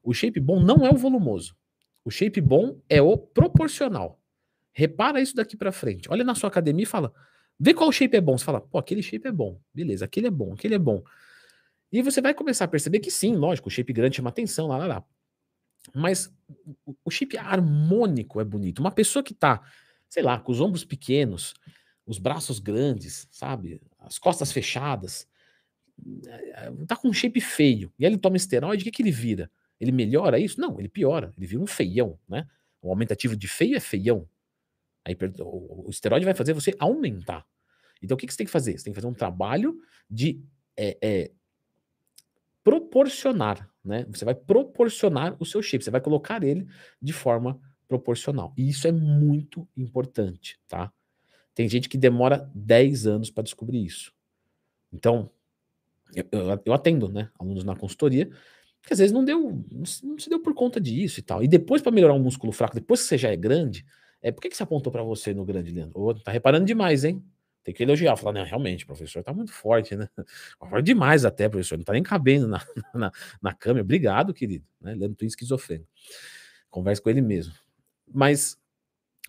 O 0.04 0.14
shape 0.14 0.40
bom 0.40 0.60
não 0.60 0.86
é 0.86 0.90
o 0.92 0.96
volumoso. 0.96 1.56
O 2.04 2.12
shape 2.12 2.40
bom 2.42 2.80
é 2.88 3.02
o 3.02 3.18
proporcional. 3.18 4.22
Repara 4.72 5.20
isso 5.20 5.36
daqui 5.36 5.58
para 5.58 5.72
frente. 5.72 6.08
Olha 6.12 6.24
na 6.24 6.36
sua 6.36 6.50
academia 6.50 6.84
e 6.84 6.86
fala, 6.86 7.12
vê 7.60 7.74
qual 7.74 7.92
shape 7.92 8.18
é 8.18 8.22
bom. 8.22 8.38
Você 8.38 8.46
fala, 8.46 8.62
pô, 8.62 8.78
aquele 8.78 9.02
shape 9.04 9.28
é 9.28 9.32
bom. 9.32 9.60
Beleza, 9.74 10.06
aquele 10.06 10.28
é 10.28 10.32
bom, 10.32 10.54
aquele 10.54 10.76
é 10.76 10.80
bom. 10.80 11.04
E 11.92 12.02
você 12.02 12.22
vai 12.22 12.34
começar 12.34 12.66
a 12.66 12.68
perceber 12.68 13.00
que 13.00 13.10
sim, 13.12 13.36
lógico, 13.36 13.70
o 13.70 13.72
shape 13.72 13.94
grande 13.94 14.18
chama 14.18 14.30
atenção, 14.30 14.68
lá, 14.68 14.78
lá, 14.78 14.88
lá. 14.88 15.06
Mas 15.96 16.32
o 17.04 17.10
shape 17.10 17.38
harmônico 17.38 18.42
é 18.42 18.44
bonito. 18.44 18.80
Uma 18.80 18.92
pessoa 18.92 19.24
que 19.24 19.34
tá, 19.34 19.62
sei 20.10 20.22
lá, 20.22 20.40
com 20.40 20.52
os 20.52 20.60
ombros 20.60 20.84
pequenos, 20.84 21.54
os 22.06 22.18
braços 22.18 22.60
grandes, 22.60 23.28
sabe? 23.32 23.82
As 24.00 24.20
costas 24.20 24.52
fechadas, 24.52 25.28
tá 26.88 26.96
com 26.96 27.10
um 27.10 27.14
shape 27.14 27.42
feio. 27.42 27.92
E 27.98 28.06
aí 28.06 28.12
ele 28.12 28.18
toma 28.18 28.38
esteroide, 28.38 28.82
o 28.82 28.86
que, 28.86 28.92
que 28.92 29.02
ele 29.02 29.12
vira? 29.12 29.50
Ele 29.80 29.92
melhora 29.92 30.40
isso? 30.40 30.60
Não, 30.60 30.80
ele 30.80 30.90
piora. 30.90 31.34
Ele 31.38 31.46
vira 31.46 31.62
um 31.62 31.68
feião, 31.68 32.20
né? 32.28 32.48
O 32.82 32.90
aumentativo 32.90 33.36
de 33.36 33.48
feio 33.48 33.76
é 33.76 33.80
feião. 33.80 34.28
Aí 35.08 35.16
o 35.40 35.90
esteroide 35.90 36.26
vai 36.26 36.34
fazer 36.34 36.52
você 36.52 36.76
aumentar. 36.78 37.46
Então 38.04 38.16
o 38.16 38.18
que, 38.18 38.28
que 38.28 38.34
você 38.34 38.40
tem 38.40 38.46
que 38.46 38.52
fazer? 38.52 38.78
Você 38.78 38.84
tem 38.84 38.92
que 38.92 38.98
fazer 38.98 39.08
um 39.08 39.14
trabalho 39.14 39.80
de 40.10 40.44
é, 40.76 40.98
é, 41.02 41.32
proporcionar, 42.62 43.70
né? 43.84 44.06
Você 44.10 44.26
vai 44.26 44.36
proporcionar 44.36 45.38
o 45.40 45.46
seu 45.46 45.62
shape, 45.62 45.86
você 45.86 45.90
vai 45.90 46.02
colocar 46.02 46.44
ele 46.44 46.68
de 47.02 47.14
forma 47.14 47.58
proporcional. 47.88 48.54
E 48.58 48.68
isso 48.68 48.86
é 48.86 48.92
muito 48.92 49.66
importante, 49.78 50.60
tá? 50.68 50.92
Tem 51.56 51.70
gente 51.70 51.88
que 51.88 51.98
demora 51.98 52.52
10 52.54 53.08
anos 53.08 53.32
para 53.32 53.44
descobrir 53.44 53.86
isso. 53.86 54.14
Então, 54.92 55.32
eu, 56.14 56.28
eu, 56.30 56.62
eu, 56.66 56.74
atendo, 56.74 57.08
né, 57.08 57.32
alunos 57.40 57.64
na 57.64 57.78
consultoria, 57.78 58.30
que 58.82 58.92
às 58.92 59.00
vezes 59.00 59.14
não 59.14 59.24
deu, 59.24 59.64
não 59.72 59.86
se, 59.86 60.06
não 60.06 60.20
se 60.20 60.30
deu 60.30 60.42
por 60.42 60.54
conta 60.54 60.80
disso 60.82 61.22
e 61.22 61.24
tal. 61.24 61.42
E 61.42 61.48
depois 61.48 61.82
para 61.82 61.94
melhorar 61.94 62.14
um 62.14 62.22
músculo 62.22 62.52
fraco, 62.52 62.76
depois 62.76 63.02
que 63.02 63.08
você 63.08 63.18
já 63.18 63.30
é 63.30 63.38
grande, 63.38 63.86
é 64.22 64.32
por 64.32 64.42
que, 64.42 64.50
que 64.50 64.58
você 64.58 64.64
apontou 64.64 64.92
para 64.92 65.04
você 65.04 65.34
no 65.34 65.46
grande, 65.46 65.72
Leandro? 65.72 66.00
Oh, 66.00 66.14
tá 66.14 66.32
reparando 66.32 66.66
demais, 66.66 67.04
hein? 67.04 67.24
Tem 67.64 67.74
que 67.74 67.84
elogiar, 67.84 68.16
falar, 68.16 68.32
não, 68.32 68.46
realmente, 68.46 68.86
professor, 68.86 69.22
tá 69.24 69.34
muito 69.34 69.52
forte, 69.52 69.96
né? 69.96 70.08
Forte 70.70 70.86
demais 70.86 71.26
até, 71.26 71.50
professor, 71.50 71.78
não 71.78 71.84
tá 71.84 71.92
nem 71.92 72.02
cabendo 72.02 72.48
na, 72.48 72.66
na, 72.96 73.12
na 73.42 73.54
câmera. 73.54 73.84
Obrigado, 73.84 74.34
querido, 74.34 74.66
né? 74.80 74.96
Leandro 74.96 75.18
Twin 75.18 75.28
esquizofrênico. 75.28 75.90
Converse 76.70 77.02
com 77.02 77.10
ele 77.10 77.22
mesmo. 77.22 77.54
Mas 78.10 78.58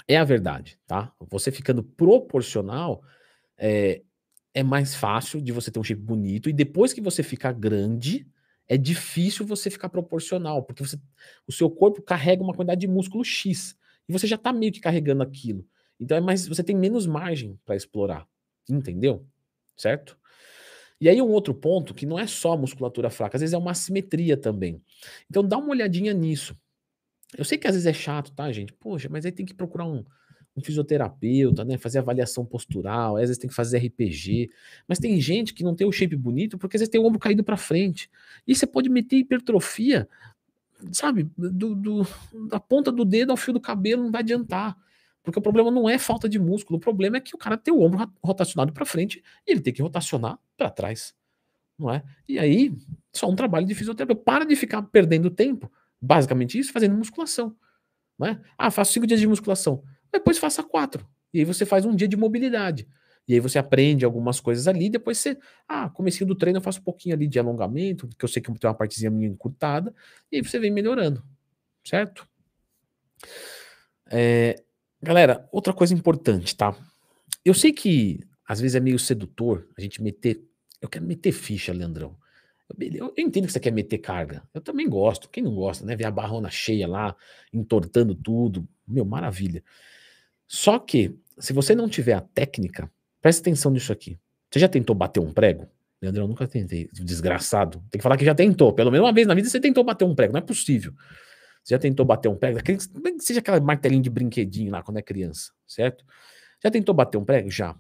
é 0.07 0.17
a 0.17 0.25
verdade, 0.25 0.79
tá? 0.87 1.13
Você 1.29 1.51
ficando 1.51 1.83
proporcional, 1.83 3.03
é, 3.57 4.03
é 4.55 4.63
mais 4.63 4.95
fácil 4.95 5.41
de 5.41 5.51
você 5.51 5.71
ter 5.71 5.81
um 5.81 5.85
shape 5.85 6.01
bonito, 6.01 6.49
e 6.49 6.53
depois 6.53 6.93
que 6.93 7.01
você 7.01 7.23
ficar 7.23 7.53
grande, 7.53 8.27
é 8.69 8.77
difícil 8.77 9.47
você 9.47 9.71
ficar 9.71 9.89
proporcional, 9.89 10.63
porque 10.63 10.85
você, 10.85 10.97
o 11.47 11.53
seu 11.53 11.71
corpo 11.71 12.03
carrega 12.03 12.43
uma 12.43 12.55
quantidade 12.55 12.81
de 12.81 12.89
músculo 12.89 13.25
X, 13.25 13.77
e 14.09 14.13
você 14.13 14.27
já 14.27 14.39
tá 14.39 14.53
meio 14.53 14.73
que 14.73 14.81
carregando 14.81 15.23
aquilo. 15.23 15.67
Então 16.01 16.17
é 16.17 16.21
mais, 16.21 16.47
você 16.47 16.63
tem 16.63 16.77
menos 16.77 17.07
margem 17.07 17.59
para 17.65 17.77
explorar, 17.77 18.27
entendeu? 18.69 19.27
Certo? 19.77 20.19
E 21.01 21.09
aí 21.09 21.21
um 21.23 21.29
outro 21.29 21.55
ponto 21.55 21.95
que 21.95 22.07
não 22.07 22.19
é 22.19 22.27
só 22.27 22.57
musculatura 22.57 23.11
fraca, 23.11 23.37
às 23.37 23.41
vezes 23.41 23.55
é 23.55 23.59
uma 23.59 23.71
assimetria 23.71 24.37
também. 24.37 24.83
Então 25.31 25.47
dá 25.47 25.59
uma 25.59 25.71
olhadinha 25.71 26.13
nisso. 26.13 26.57
Eu 27.37 27.45
sei 27.45 27.59
que 27.59 27.67
às 27.67 27.75
vezes 27.75 27.87
é 27.87 27.93
chato, 27.93 28.33
tá, 28.33 28.51
gente? 28.51 28.73
Poxa, 28.73 29.09
mas 29.11 29.25
aí 29.25 29.33
tem 29.33 29.45
que 29.45 29.55
procurar 29.55 29.85
um, 29.85 30.05
um 30.57 30.63
fisioterapeuta, 30.63 31.65
né? 31.65 31.77
Fazer 31.79 31.99
às 31.99 32.35
postural, 32.51 33.17
às 33.17 33.23
vezes 33.23 33.39
tem 33.39 33.49
que 33.49 33.55
fazer 33.55 33.79
RPG. 33.79 34.51
Mas 34.89 34.99
tem 34.99 35.21
gente 35.21 35.53
que 35.55 35.63
não 35.63 35.75
tem 35.75 35.87
o 35.87 35.93
shape 35.93 36.17
bonito 36.17 36.59
porque 36.59 36.77
às 36.77 36.81
vezes 36.81 36.91
tem 36.91 37.01
o 37.01 37.05
ombro 37.05 37.19
caído 37.19 37.45
para 37.45 37.57
frente. 37.57 38.11
E 38.47 38.55
você 38.55 38.67
pode 38.67 38.89
meter 38.89 39.17
hipertrofia, 39.17 40.09
sabe, 40.93 41.31
do, 41.37 41.75
do, 41.75 42.07
da 42.49 42.61
ponta 42.61 42.91
do 42.93 43.05
dedo 43.05 43.31
ao 43.31 43.37
fio 43.37 43.53
do 43.53 43.61
cabelo, 43.61 44.05
não 44.05 44.11
vai 44.11 44.23
adiantar. 44.23 44.77
Porque 45.23 45.39
o 45.39 45.43
problema 45.43 45.71
não 45.71 45.89
é 45.89 45.99
falta 45.99 46.29
de 46.29 46.39
músculo, 46.39 46.79
o 46.79 46.81
problema 46.81 47.19
é 47.19 47.21
que 47.21 47.35
o 47.35 47.39
cara 47.39 47.57
tem 47.57 47.73
o 47.73 47.83
ombro 47.83 48.11
rotacionado 48.23 48.73
para 48.73 48.87
frente 48.87 49.23
e 49.47 49.53
ele 49.53 49.61
tem 49.61 49.73
que 49.73 49.83
rotacionar 49.83 50.39
para 50.57 50.71
trás, 50.71 51.15
não 51.79 51.91
é? 51.93 52.03
E 52.27 52.39
aí, 52.39 52.75
só 53.13 53.29
um 53.29 53.37
trabalho 53.37 53.67
de 53.67 53.75
fisioterapeuta. 53.75 54.23
Para 54.23 54.47
de 54.47 54.57
ficar 54.57 54.83
perdendo 54.83 55.31
tempo, 55.31 55.71
basicamente 56.01 56.59
isso, 56.59 56.73
fazendo 56.73 56.95
musculação, 56.95 57.55
não 58.19 58.29
é? 58.29 58.41
Ah, 58.57 58.71
faço 58.71 58.93
cinco 58.93 59.07
dias 59.07 59.21
de 59.21 59.27
musculação, 59.27 59.83
depois 60.11 60.39
faça 60.39 60.63
quatro. 60.63 61.07
E 61.33 61.41
aí 61.41 61.45
você 61.45 61.67
faz 61.67 61.85
um 61.85 61.95
dia 61.95 62.09
de 62.09 62.17
mobilidade. 62.17 62.89
E 63.29 63.35
aí 63.35 63.41
você 63.41 63.59
aprende 63.59 64.05
algumas 64.05 64.41
coisas 64.41 64.67
ali, 64.67 64.89
depois 64.89 65.19
você, 65.19 65.39
ah, 65.69 65.91
comecinho 65.91 66.27
do 66.27 66.35
treino 66.35 66.59
eu 66.59 66.63
faço 66.63 66.81
um 66.81 66.85
pouquinho 66.85 67.15
ali 67.15 67.29
de 67.29 67.39
alongamento, 67.39 68.09
porque 68.09 68.25
eu 68.25 68.29
sei 68.29 68.43
que 68.43 68.51
tem 68.59 68.69
uma 68.69 68.75
partezinha 68.75 69.11
minha 69.11 69.29
encurtada, 69.29 69.95
e 70.33 70.37
aí 70.37 70.43
você 70.43 70.59
vem 70.59 70.71
melhorando, 70.71 71.23
certo? 71.85 72.27
É, 74.11 74.57
Galera, 75.01 75.49
outra 75.53 75.73
coisa 75.73 75.95
importante, 75.95 76.57
tá? 76.57 76.77
Eu 77.45 77.55
sei 77.55 77.73
que 77.73 78.21
às 78.47 78.61
vezes 78.61 78.75
é 78.75 78.81
meio 78.81 78.99
sedutor 78.99 79.69
a 79.77 79.81
gente 79.81 80.03
meter. 80.03 80.43
Eu 80.81 80.89
quero 80.89 81.05
meter 81.05 81.31
ficha, 81.31 81.73
Leandrão. 81.73 82.17
Eu, 82.69 83.15
eu, 83.17 83.25
entendo 83.25 83.47
que 83.47 83.53
você 83.53 83.61
quer 83.61 83.71
meter 83.71 83.99
carga. 83.99 84.43
Eu 84.53 84.61
também 84.61 84.89
gosto. 84.89 85.29
Quem 85.29 85.43
não 85.43 85.55
gosta, 85.55 85.85
né? 85.85 85.95
Ver 85.95 86.07
a 86.07 86.11
barrona 86.11 86.51
cheia 86.51 86.89
lá, 86.89 87.15
entortando 87.53 88.13
tudo. 88.15 88.69
Meu, 88.87 89.05
maravilha. 89.05 89.63
Só 90.49 90.81
que, 90.81 91.17
se 91.39 91.53
você 91.53 91.75
não 91.75 91.89
tiver 91.89 92.15
a 92.15 92.21
técnica, 92.21 92.91
preste 93.21 93.41
atenção 93.41 93.71
nisso 93.71 93.93
aqui. 93.93 94.19
Você 94.51 94.59
já 94.59 94.69
tentou 94.69 94.95
bater 94.95 95.21
um 95.21 95.33
prego? 95.33 95.69
Leandrão, 96.01 96.25
eu 96.25 96.29
nunca 96.29 96.47
tentei. 96.47 96.89
Desgraçado. 96.93 97.83
Tem 97.91 97.99
que 97.99 98.03
falar 98.03 98.17
que 98.17 98.25
já 98.25 98.35
tentou. 98.35 98.73
Pelo 98.73 98.91
menos 98.91 99.07
uma 99.07 99.13
vez 99.13 99.27
na 99.27 99.35
vida 99.35 99.49
você 99.49 99.61
tentou 99.61 99.83
bater 99.85 100.05
um 100.05 100.15
prego. 100.15 100.33
Não 100.33 100.39
é 100.39 100.43
possível. 100.43 100.93
Você 101.63 101.75
já 101.75 101.79
tentou 101.79 102.07
bater 102.07 102.29
um 102.29 102.37
prego? 102.37 102.59
Seja 103.21 103.41
aquela 103.41 103.61
martelinho 103.61 104.03
de 104.03 104.09
brinquedinho 104.09 104.71
lá 104.71 104.83
quando 104.83 104.99
é 104.99 105.03
criança, 105.03 105.53
certo? 105.67 106.05
Já 106.63 106.71
tentou 106.71 106.95
bater 106.95 107.19
um 107.19 107.25
prego? 107.25 107.51
Já. 107.51 107.77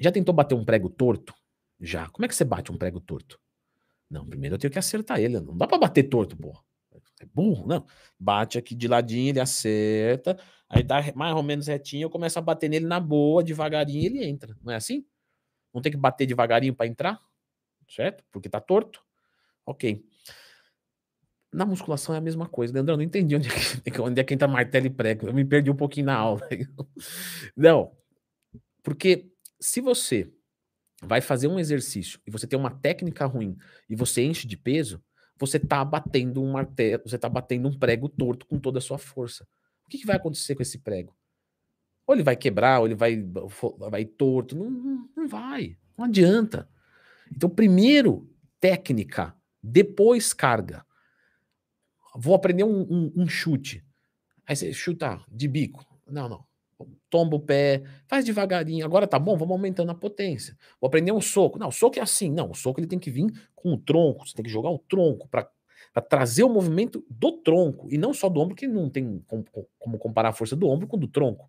Já 0.00 0.10
tentou 0.10 0.34
bater 0.34 0.54
um 0.54 0.64
prego 0.64 0.90
torto? 0.90 1.32
Já. 1.80 2.08
Como 2.10 2.24
é 2.24 2.28
que 2.28 2.34
você 2.34 2.44
bate 2.44 2.70
um 2.70 2.76
prego 2.76 3.00
torto? 3.00 3.38
Não, 4.10 4.26
primeiro 4.26 4.56
eu 4.56 4.58
tenho 4.58 4.72
que 4.72 4.78
acertar 4.78 5.20
ele. 5.20 5.38
Não 5.40 5.56
dá 5.56 5.66
para 5.66 5.78
bater 5.78 6.04
torto, 6.04 6.36
porra. 6.36 6.60
É 7.20 7.26
burro, 7.26 7.66
não. 7.66 7.86
Bate 8.18 8.58
aqui 8.58 8.74
de 8.74 8.88
ladinho, 8.88 9.28
ele 9.28 9.40
acerta. 9.40 10.38
Aí 10.68 10.82
dá 10.82 11.00
mais 11.14 11.34
ou 11.36 11.42
menos 11.42 11.66
retinho, 11.66 12.04
eu 12.04 12.10
começo 12.10 12.38
a 12.38 12.42
bater 12.42 12.68
nele 12.70 12.86
na 12.86 12.98
boa, 12.98 13.44
devagarinho, 13.44 14.06
ele 14.06 14.24
entra. 14.24 14.56
Não 14.62 14.72
é 14.72 14.76
assim? 14.76 15.04
Não 15.72 15.82
tem 15.82 15.92
que 15.92 15.98
bater 15.98 16.26
devagarinho 16.26 16.74
para 16.74 16.86
entrar? 16.86 17.20
Certo? 17.88 18.24
Porque 18.30 18.48
tá 18.48 18.60
torto? 18.60 19.04
Ok. 19.66 20.04
Na 21.52 21.66
musculação 21.66 22.14
é 22.14 22.18
a 22.18 22.20
mesma 22.20 22.48
coisa. 22.48 22.72
Leandro, 22.72 22.94
eu 22.94 22.96
não 22.96 23.04
entendi 23.04 23.36
onde 23.36 23.48
é, 23.48 23.90
que, 23.90 24.00
onde 24.00 24.20
é 24.20 24.24
que 24.24 24.32
entra 24.32 24.48
martelo 24.48 24.86
e 24.86 24.90
prego. 24.90 25.28
Eu 25.28 25.34
me 25.34 25.44
perdi 25.44 25.70
um 25.70 25.76
pouquinho 25.76 26.06
na 26.06 26.14
aula. 26.14 26.40
Não, 27.56 27.92
porque 28.82 29.30
se 29.60 29.80
você 29.80 30.32
vai 31.02 31.20
fazer 31.20 31.48
um 31.48 31.58
exercício 31.58 32.20
e 32.26 32.30
você 32.30 32.46
tem 32.46 32.58
uma 32.58 32.70
técnica 32.70 33.26
ruim 33.26 33.56
e 33.88 33.96
você 33.96 34.22
enche 34.22 34.46
de 34.46 34.56
peso, 34.56 35.02
você 35.40 35.58
tá 35.58 35.84
batendo 35.84 36.42
um 36.42 36.52
martelo, 36.52 37.02
você 37.04 37.18
tá 37.18 37.28
batendo 37.28 37.68
um 37.68 37.76
prego 37.76 38.08
torto 38.08 38.46
com 38.46 38.58
toda 38.58 38.78
a 38.78 38.82
sua 38.82 38.98
força. 38.98 39.44
O 39.84 39.88
que, 39.88 39.98
que 39.98 40.06
vai 40.06 40.16
acontecer 40.16 40.54
com 40.54 40.62
esse 40.62 40.78
prego? 40.78 41.16
Ou 42.06 42.14
ele 42.14 42.22
vai 42.22 42.36
quebrar, 42.36 42.80
ou 42.80 42.86
ele 42.86 42.94
vai, 42.94 43.16
vai 43.90 44.04
torto. 44.04 44.56
Não, 44.56 45.08
não, 45.16 45.28
vai. 45.28 45.76
Não 45.96 46.04
adianta. 46.04 46.68
Então, 47.34 47.48
primeiro, 47.48 48.28
técnica, 48.60 49.34
depois 49.62 50.32
carga 50.32 50.84
vou 52.14 52.34
aprender 52.34 52.64
um, 52.64 52.82
um, 52.82 53.12
um, 53.16 53.28
chute. 53.28 53.84
Aí 54.46 54.56
você 54.56 54.72
chuta 54.72 55.22
de 55.28 55.46
bico. 55.46 55.84
Não, 56.06 56.28
não. 56.28 56.44
Tomba 57.08 57.36
o 57.36 57.40
pé, 57.40 57.82
faz 58.06 58.24
devagarinho. 58.24 58.84
Agora 58.84 59.06
tá 59.06 59.18
bom, 59.18 59.36
vamos 59.36 59.52
aumentando 59.52 59.90
a 59.90 59.94
potência. 59.94 60.56
Vou 60.80 60.88
aprender 60.88 61.12
um 61.12 61.20
soco. 61.20 61.58
Não, 61.58 61.68
o 61.68 61.72
soco 61.72 61.98
é 61.98 62.02
assim. 62.02 62.30
Não, 62.30 62.50
o 62.50 62.54
soco 62.54 62.80
ele 62.80 62.86
tem 62.86 62.98
que 62.98 63.10
vir 63.10 63.26
com 63.54 63.72
o 63.72 63.78
tronco. 63.78 64.26
Você 64.26 64.34
tem 64.34 64.44
que 64.44 64.50
jogar 64.50 64.70
o 64.70 64.78
tronco 64.78 65.28
para 65.28 65.48
trazer 66.08 66.44
o 66.44 66.48
movimento 66.48 67.04
do 67.10 67.32
tronco 67.32 67.88
e 67.90 67.98
não 67.98 68.14
só 68.14 68.28
do 68.28 68.40
ombro, 68.40 68.54
que 68.54 68.68
não 68.68 68.88
tem 68.88 69.22
como, 69.26 69.44
como 69.78 69.98
comparar 69.98 70.30
a 70.30 70.32
força 70.32 70.54
do 70.54 70.68
ombro 70.68 70.86
com 70.86 70.98
do 70.98 71.08
tronco. 71.08 71.48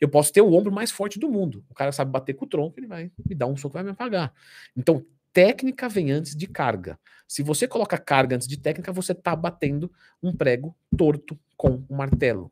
Eu 0.00 0.08
posso 0.08 0.32
ter 0.32 0.40
o 0.40 0.52
ombro 0.54 0.72
mais 0.72 0.90
forte 0.90 1.18
do 1.18 1.28
mundo. 1.28 1.64
O 1.68 1.74
cara 1.74 1.92
sabe 1.92 2.10
bater 2.10 2.34
com 2.34 2.46
o 2.46 2.48
tronco, 2.48 2.80
ele 2.80 2.86
vai 2.86 3.12
me 3.24 3.34
dar 3.34 3.46
um 3.46 3.56
soco, 3.56 3.74
vai 3.74 3.84
me 3.84 3.90
apagar. 3.90 4.32
Então, 4.74 5.04
técnica 5.32 5.88
vem 5.88 6.10
antes 6.10 6.34
de 6.34 6.46
carga. 6.46 6.98
Se 7.28 7.42
você 7.42 7.68
coloca 7.68 7.98
carga 7.98 8.34
antes 8.34 8.48
de 8.48 8.56
técnica, 8.58 8.92
você 8.92 9.12
está 9.12 9.36
batendo 9.36 9.92
um 10.22 10.34
prego 10.34 10.74
torto 10.96 11.38
com 11.56 11.84
um 11.88 11.96
martelo. 11.96 12.50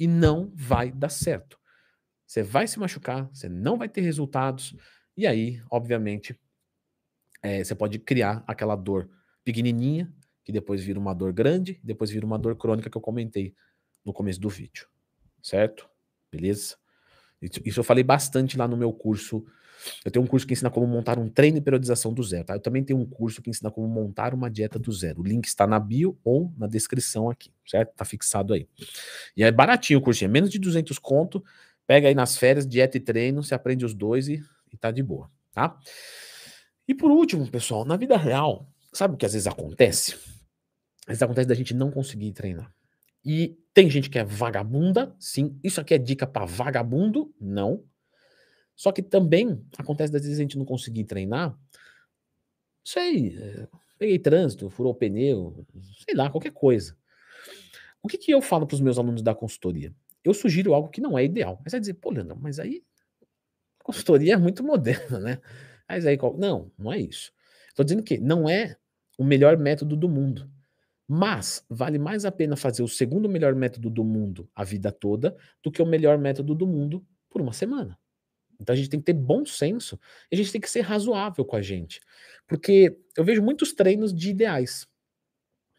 E 0.00 0.06
não 0.06 0.50
vai 0.54 0.90
dar 0.90 1.10
certo. 1.10 1.60
Você 2.26 2.42
vai 2.42 2.66
se 2.66 2.78
machucar, 2.78 3.28
você 3.32 3.48
não 3.48 3.76
vai 3.76 3.88
ter 3.88 4.00
resultados. 4.00 4.74
E 5.16 5.26
aí, 5.26 5.62
obviamente, 5.70 6.40
é, 7.42 7.62
você 7.62 7.74
pode 7.74 7.98
criar 7.98 8.42
aquela 8.46 8.74
dor 8.74 9.10
pequenininha, 9.44 10.10
que 10.42 10.50
depois 10.50 10.82
vira 10.82 10.98
uma 10.98 11.14
dor 11.14 11.32
grande, 11.32 11.78
depois 11.84 12.10
vira 12.10 12.24
uma 12.24 12.38
dor 12.38 12.56
crônica 12.56 12.88
que 12.88 12.96
eu 12.96 13.00
comentei 13.02 13.54
no 14.04 14.12
começo 14.12 14.40
do 14.40 14.48
vídeo. 14.48 14.88
Certo? 15.42 15.88
Beleza? 16.32 16.76
Isso 17.42 17.80
eu 17.80 17.84
falei 17.84 18.04
bastante 18.04 18.56
lá 18.56 18.66
no 18.66 18.76
meu 18.76 18.92
curso. 18.92 19.44
Eu 20.04 20.10
tenho 20.10 20.24
um 20.24 20.28
curso 20.28 20.46
que 20.46 20.52
ensina 20.52 20.70
como 20.70 20.86
montar 20.86 21.18
um 21.18 21.28
treino 21.28 21.58
de 21.58 21.60
periodização 21.62 22.12
do 22.12 22.22
zero. 22.22 22.44
Tá? 22.44 22.54
Eu 22.54 22.60
também 22.60 22.82
tenho 22.82 22.98
um 22.98 23.06
curso 23.06 23.42
que 23.42 23.50
ensina 23.50 23.70
como 23.70 23.88
montar 23.88 24.34
uma 24.34 24.50
dieta 24.50 24.78
do 24.78 24.92
zero. 24.92 25.20
O 25.20 25.24
link 25.24 25.46
está 25.46 25.66
na 25.66 25.78
bio 25.78 26.18
ou 26.24 26.52
na 26.56 26.66
descrição 26.66 27.30
aqui, 27.30 27.52
certo? 27.66 27.94
Tá 27.94 28.04
fixado 28.04 28.52
aí. 28.54 28.66
E 29.36 29.42
é 29.42 29.50
baratinho 29.50 29.98
o 29.98 30.02
curso, 30.02 30.24
é 30.24 30.28
menos 30.28 30.50
de 30.50 30.58
200 30.58 30.98
conto. 30.98 31.42
Pega 31.86 32.08
aí 32.08 32.14
nas 32.14 32.36
férias, 32.36 32.66
dieta 32.66 32.96
e 32.96 33.00
treino, 33.00 33.42
você 33.42 33.54
aprende 33.54 33.84
os 33.84 33.94
dois 33.94 34.28
e, 34.28 34.42
e 34.72 34.76
tá 34.76 34.90
de 34.90 35.02
boa, 35.02 35.28
tá? 35.52 35.76
E 36.86 36.94
por 36.94 37.10
último, 37.10 37.48
pessoal, 37.50 37.84
na 37.84 37.96
vida 37.96 38.16
real, 38.16 38.68
sabe 38.92 39.14
o 39.14 39.16
que 39.16 39.26
às 39.26 39.32
vezes 39.32 39.48
acontece? 39.48 40.14
Às 41.02 41.08
vezes 41.08 41.22
acontece 41.22 41.48
da 41.48 41.54
gente 41.54 41.74
não 41.74 41.90
conseguir 41.90 42.32
treinar. 42.32 42.72
E 43.24 43.58
tem 43.74 43.90
gente 43.90 44.08
que 44.08 44.18
é 44.18 44.24
vagabunda, 44.24 45.14
sim. 45.18 45.58
Isso 45.62 45.80
aqui 45.80 45.94
é 45.94 45.98
dica 45.98 46.26
para 46.26 46.46
vagabundo? 46.46 47.34
Não. 47.40 47.84
Só 48.80 48.90
que 48.92 49.02
também 49.02 49.62
acontece 49.76 50.10
das 50.10 50.22
vezes 50.22 50.38
a 50.38 50.40
gente 50.40 50.56
não 50.56 50.64
conseguir 50.64 51.04
treinar. 51.04 51.54
Sei, 52.82 53.36
é, 53.36 53.68
peguei 53.98 54.18
trânsito, 54.18 54.70
furou 54.70 54.92
o 54.92 54.94
pneu, 54.94 55.66
sei 56.02 56.14
lá, 56.14 56.30
qualquer 56.30 56.52
coisa. 56.52 56.96
O 58.02 58.08
que, 58.08 58.16
que 58.16 58.30
eu 58.30 58.40
falo 58.40 58.66
para 58.66 58.74
os 58.74 58.80
meus 58.80 58.98
alunos 58.98 59.20
da 59.20 59.34
consultoria? 59.34 59.94
Eu 60.24 60.32
sugiro 60.32 60.72
algo 60.72 60.88
que 60.88 60.98
não 60.98 61.18
é 61.18 61.22
ideal. 61.22 61.60
Mas 61.62 61.72
vai 61.72 61.80
dizer, 61.80 61.92
pô, 61.92 62.10
Leandro, 62.10 62.38
mas 62.40 62.58
aí 62.58 62.82
a 63.80 63.84
consultoria 63.84 64.32
é 64.32 64.36
muito 64.38 64.64
moderna, 64.64 65.20
né? 65.20 65.38
Mas 65.86 66.06
aí, 66.06 66.18
não, 66.38 66.72
não 66.78 66.90
é 66.90 66.98
isso. 66.98 67.34
Estou 67.68 67.84
dizendo 67.84 68.02
que 68.02 68.16
não 68.16 68.48
é 68.48 68.78
o 69.18 69.24
melhor 69.24 69.58
método 69.58 69.94
do 69.94 70.08
mundo. 70.08 70.50
Mas 71.06 71.62
vale 71.68 71.98
mais 71.98 72.24
a 72.24 72.32
pena 72.32 72.56
fazer 72.56 72.82
o 72.82 72.88
segundo 72.88 73.28
melhor 73.28 73.54
método 73.54 73.90
do 73.90 74.02
mundo 74.02 74.48
a 74.54 74.64
vida 74.64 74.90
toda 74.90 75.36
do 75.62 75.70
que 75.70 75.82
o 75.82 75.86
melhor 75.86 76.16
método 76.16 76.54
do 76.54 76.66
mundo 76.66 77.06
por 77.28 77.42
uma 77.42 77.52
semana. 77.52 77.99
Então 78.60 78.74
a 78.74 78.76
gente 78.76 78.90
tem 78.90 79.00
que 79.00 79.06
ter 79.06 79.14
bom 79.14 79.44
senso 79.46 79.98
e 80.30 80.34
a 80.34 80.36
gente 80.36 80.52
tem 80.52 80.60
que 80.60 80.70
ser 80.70 80.82
razoável 80.82 81.44
com 81.44 81.56
a 81.56 81.62
gente. 81.62 82.00
Porque 82.46 82.96
eu 83.16 83.24
vejo 83.24 83.42
muitos 83.42 83.72
treinos 83.72 84.12
de 84.12 84.30
ideais. 84.30 84.86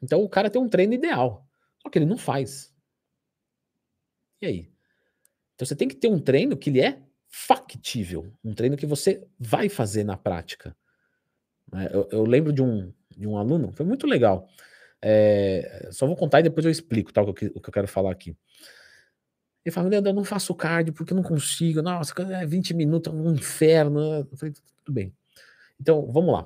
Então 0.01 0.23
o 0.23 0.29
cara 0.29 0.49
tem 0.49 0.61
um 0.61 0.69
treino 0.69 0.93
ideal, 0.93 1.47
só 1.81 1.89
que 1.89 1.99
ele 1.99 2.05
não 2.05 2.17
faz. 2.17 2.73
E 4.41 4.47
aí? 4.47 4.71
Então 5.53 5.65
você 5.65 5.75
tem 5.75 5.87
que 5.87 5.95
ter 5.95 6.07
um 6.07 6.19
treino 6.19 6.57
que 6.57 6.69
ele 6.69 6.81
é 6.81 6.99
factível, 7.29 8.33
um 8.43 8.53
treino 8.53 8.75
que 8.75 8.85
você 8.85 9.25
vai 9.39 9.69
fazer 9.69 10.03
na 10.03 10.17
prática. 10.17 10.75
Né? 11.71 11.87
Eu, 11.93 12.09
eu 12.11 12.23
lembro 12.23 12.51
de 12.51 12.61
um, 12.61 12.91
de 13.15 13.27
um 13.27 13.37
aluno, 13.37 13.71
foi 13.71 13.85
muito 13.85 14.07
legal. 14.07 14.49
É, 15.01 15.89
só 15.91 16.05
vou 16.05 16.15
contar 16.15 16.39
e 16.39 16.43
depois 16.43 16.65
eu 16.65 16.71
explico 16.71 17.13
tá, 17.13 17.21
o, 17.21 17.33
que, 17.33 17.45
o 17.47 17.61
que 17.61 17.69
eu 17.69 17.73
quero 17.73 17.87
falar 17.87 18.11
aqui. 18.11 18.35
Ele 19.63 19.73
fala, 19.73 19.89
Leandro, 19.89 20.09
eu 20.09 20.15
não 20.15 20.23
faço 20.23 20.55
cardio 20.55 20.93
porque 20.93 21.13
eu 21.13 21.15
não 21.15 21.23
consigo. 21.23 21.81
Nossa, 21.81 22.13
20 22.47 22.73
minutos 22.73 23.13
é 23.13 23.15
um 23.15 23.33
inferno. 23.33 23.99
Eu 23.99 24.37
falei, 24.37 24.53
tudo 24.83 24.93
bem. 24.93 25.13
Então, 25.79 26.11
vamos 26.11 26.33
lá. 26.33 26.41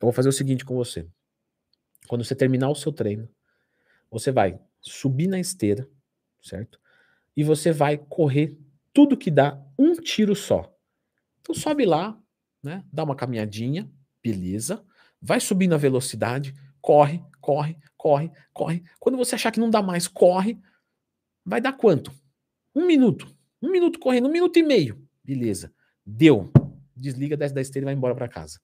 Eu 0.00 0.06
vou 0.06 0.12
fazer 0.12 0.28
o 0.28 0.32
seguinte 0.32 0.64
com 0.64 0.74
você. 0.74 1.06
Quando 2.06 2.24
você 2.24 2.34
terminar 2.34 2.68
o 2.68 2.74
seu 2.74 2.92
treino, 2.92 3.28
você 4.10 4.32
vai 4.32 4.58
subir 4.80 5.26
na 5.26 5.38
esteira, 5.38 5.88
certo? 6.42 6.80
E 7.36 7.44
você 7.44 7.72
vai 7.72 7.96
correr 7.96 8.58
tudo 8.92 9.16
que 9.16 9.30
dá 9.30 9.62
um 9.78 9.94
tiro 9.94 10.34
só. 10.34 10.74
Então 11.40 11.54
sobe 11.54 11.84
lá, 11.86 12.18
né? 12.62 12.84
Dá 12.92 13.04
uma 13.04 13.14
caminhadinha, 13.14 13.90
beleza. 14.22 14.84
Vai 15.20 15.40
subindo 15.40 15.74
a 15.74 15.78
velocidade, 15.78 16.54
corre, 16.80 17.22
corre, 17.40 17.76
corre, 17.96 18.32
corre. 18.52 18.82
Quando 18.98 19.18
você 19.18 19.34
achar 19.34 19.52
que 19.52 19.60
não 19.60 19.70
dá 19.70 19.82
mais, 19.82 20.08
corre. 20.08 20.58
Vai 21.44 21.60
dar 21.60 21.72
quanto? 21.72 22.12
Um 22.80 22.86
minuto. 22.86 23.26
Um 23.60 23.70
minuto 23.70 23.98
correndo, 23.98 24.28
um 24.28 24.32
minuto 24.32 24.58
e 24.58 24.62
meio. 24.62 25.06
Beleza. 25.22 25.72
Deu. 26.04 26.50
Desliga, 26.96 27.36
desce 27.36 27.54
da 27.54 27.60
esteira 27.60 27.84
e 27.84 27.86
vai 27.86 27.94
embora 27.94 28.14
para 28.14 28.28
casa. 28.28 28.60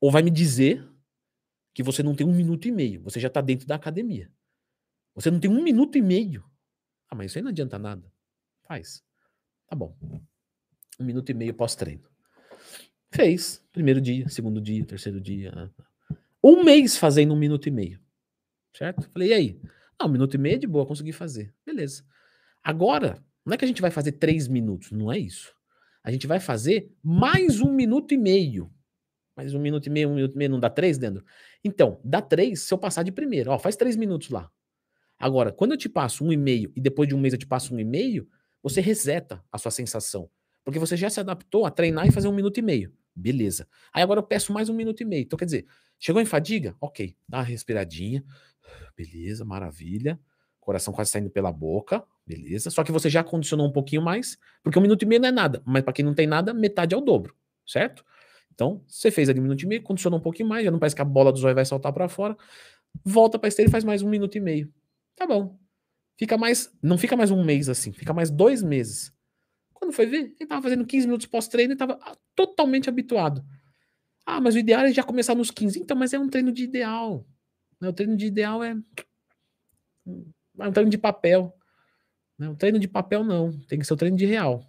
Ou 0.00 0.10
vai 0.10 0.22
me 0.22 0.30
dizer 0.30 0.86
que 1.74 1.82
você 1.82 2.02
não 2.02 2.14
tem 2.14 2.26
um 2.26 2.34
minuto 2.34 2.68
e 2.68 2.70
meio. 2.70 3.02
Você 3.02 3.18
já 3.18 3.28
está 3.28 3.40
dentro 3.40 3.66
da 3.66 3.76
academia. 3.76 4.30
Você 5.14 5.30
não 5.30 5.40
tem 5.40 5.50
um 5.50 5.62
minuto 5.62 5.96
e 5.96 6.02
meio. 6.02 6.44
Ah, 7.08 7.14
mas 7.14 7.30
isso 7.30 7.38
aí 7.38 7.42
não 7.42 7.50
adianta 7.50 7.78
nada. 7.78 8.12
Faz. 8.62 9.02
Tá 9.66 9.74
bom. 9.74 9.96
Um 10.98 11.04
minuto 11.04 11.30
e 11.30 11.34
meio 11.34 11.54
pós-treino. 11.54 12.08
Fez. 13.10 13.64
Primeiro 13.72 14.00
dia, 14.00 14.28
segundo 14.28 14.60
dia, 14.60 14.84
terceiro 14.84 15.20
dia. 15.20 15.72
Um 16.42 16.62
mês 16.62 16.96
fazendo 16.96 17.34
um 17.34 17.38
minuto 17.38 17.68
e 17.68 17.70
meio. 17.70 18.00
Certo? 18.76 19.10
Falei, 19.10 19.30
e 19.30 19.32
aí? 19.32 19.60
Ah, 19.98 20.06
um 20.06 20.10
minuto 20.10 20.34
e 20.34 20.38
meio 20.38 20.54
é 20.54 20.58
de 20.58 20.66
boa, 20.66 20.86
consegui 20.86 21.12
fazer. 21.12 21.54
Beleza. 21.66 22.04
Agora, 22.62 23.22
não 23.44 23.54
é 23.54 23.56
que 23.56 23.64
a 23.64 23.68
gente 23.68 23.80
vai 23.80 23.90
fazer 23.90 24.12
três 24.12 24.48
minutos, 24.48 24.90
não 24.92 25.10
é 25.10 25.18
isso. 25.18 25.54
A 26.02 26.10
gente 26.10 26.26
vai 26.26 26.40
fazer 26.40 26.90
mais 27.02 27.60
um 27.60 27.72
minuto 27.72 28.14
e 28.14 28.18
meio. 28.18 28.70
Mais 29.36 29.54
um 29.54 29.58
minuto 29.58 29.86
e 29.86 29.90
meio, 29.90 30.08
um 30.08 30.14
minuto 30.14 30.34
e 30.34 30.38
meio, 30.38 30.50
não 30.50 30.60
dá 30.60 30.68
três, 30.68 30.98
Leandro? 30.98 31.24
Então, 31.64 32.00
dá 32.04 32.20
três 32.20 32.62
se 32.62 32.74
eu 32.74 32.78
passar 32.78 33.02
de 33.02 33.12
primeiro. 33.12 33.50
Ó, 33.50 33.58
faz 33.58 33.76
três 33.76 33.96
minutos 33.96 34.30
lá. 34.30 34.50
Agora, 35.18 35.52
quando 35.52 35.72
eu 35.72 35.76
te 35.76 35.88
passo 35.88 36.24
um 36.24 36.32
e 36.32 36.36
meio 36.36 36.72
e 36.74 36.80
depois 36.80 37.08
de 37.08 37.14
um 37.14 37.20
mês 37.20 37.34
eu 37.34 37.38
te 37.38 37.46
passo 37.46 37.74
um 37.74 37.78
e 37.78 37.84
meio, 37.84 38.26
você 38.62 38.80
reseta 38.80 39.42
a 39.52 39.58
sua 39.58 39.70
sensação. 39.70 40.30
Porque 40.64 40.78
você 40.78 40.96
já 40.96 41.10
se 41.10 41.20
adaptou 41.20 41.66
a 41.66 41.70
treinar 41.70 42.06
e 42.06 42.12
fazer 42.12 42.28
um 42.28 42.32
minuto 42.32 42.58
e 42.58 42.62
meio. 42.62 42.92
Beleza. 43.14 43.68
Aí 43.92 44.02
agora 44.02 44.20
eu 44.20 44.24
peço 44.24 44.52
mais 44.52 44.68
um 44.68 44.74
minuto 44.74 45.02
e 45.02 45.04
meio. 45.04 45.22
Então, 45.22 45.38
quer 45.38 45.44
dizer, 45.44 45.66
chegou 45.98 46.22
em 46.22 46.26
fadiga? 46.26 46.74
Ok, 46.80 47.16
dá 47.28 47.38
uma 47.38 47.44
respiradinha. 47.44 48.24
Beleza, 48.96 49.44
maravilha. 49.44 50.18
Coração 50.58 50.92
quase 50.92 51.10
saindo 51.10 51.30
pela 51.30 51.52
boca. 51.52 52.04
Beleza. 52.30 52.70
Só 52.70 52.84
que 52.84 52.92
você 52.92 53.10
já 53.10 53.24
condicionou 53.24 53.66
um 53.66 53.72
pouquinho 53.72 54.00
mais, 54.00 54.38
porque 54.62 54.78
um 54.78 54.82
minuto 54.82 55.02
e 55.02 55.06
meio 55.06 55.20
não 55.20 55.28
é 55.28 55.32
nada. 55.32 55.60
Mas 55.66 55.82
para 55.82 55.92
quem 55.92 56.04
não 56.04 56.14
tem 56.14 56.28
nada, 56.28 56.54
metade 56.54 56.94
é 56.94 56.98
o 56.98 57.00
dobro. 57.00 57.34
Certo? 57.66 58.04
Então, 58.54 58.84
você 58.86 59.10
fez 59.10 59.28
ali 59.28 59.40
um 59.40 59.42
minuto 59.42 59.62
e 59.62 59.66
meio, 59.66 59.82
condicionou 59.82 60.20
um 60.20 60.22
pouquinho 60.22 60.48
mais, 60.48 60.64
já 60.64 60.70
não 60.70 60.78
parece 60.78 60.94
que 60.94 61.02
a 61.02 61.04
bola 61.04 61.32
do 61.32 61.38
zóio 61.38 61.54
vai 61.54 61.64
saltar 61.64 61.92
para 61.92 62.08
fora. 62.08 62.36
Volta 63.04 63.38
para 63.38 63.48
esteira 63.48 63.68
e 63.68 63.72
faz 63.72 63.82
mais 63.82 64.02
um 64.02 64.08
minuto 64.08 64.36
e 64.36 64.40
meio. 64.40 64.72
Tá 65.16 65.26
bom. 65.26 65.58
Fica 66.16 66.38
mais. 66.38 66.72
Não 66.80 66.96
fica 66.96 67.16
mais 67.16 67.32
um 67.32 67.42
mês 67.42 67.68
assim, 67.68 67.92
fica 67.92 68.12
mais 68.12 68.30
dois 68.30 68.62
meses. 68.62 69.12
Quando 69.72 69.92
foi 69.92 70.06
ver, 70.06 70.34
ele 70.38 70.46
tava 70.46 70.62
fazendo 70.62 70.86
15 70.86 71.06
minutos 71.06 71.26
pós-treino 71.26 71.72
e 71.72 71.76
tava 71.76 71.98
ah, 72.02 72.16
totalmente 72.36 72.88
habituado. 72.88 73.42
Ah, 74.26 74.40
mas 74.40 74.54
o 74.54 74.58
ideal 74.58 74.82
é 74.82 74.92
já 74.92 75.02
começar 75.02 75.34
nos 75.34 75.50
15. 75.50 75.80
Então, 75.80 75.96
mas 75.96 76.12
é 76.12 76.18
um 76.18 76.28
treino 76.28 76.52
de 76.52 76.62
ideal. 76.62 77.26
Né? 77.80 77.88
O 77.88 77.92
treino 77.92 78.16
de 78.16 78.26
ideal 78.26 78.62
é, 78.62 78.76
é 80.60 80.68
um 80.68 80.72
treino 80.72 80.90
de 80.90 80.98
papel. 80.98 81.56
Né? 82.40 82.48
Um 82.48 82.54
treino 82.54 82.78
de 82.78 82.88
papel 82.88 83.22
não. 83.22 83.52
Tem 83.68 83.78
que 83.78 83.84
ser 83.84 83.92
o 83.92 83.96
treino 83.96 84.16
de 84.16 84.24
real. 84.24 84.64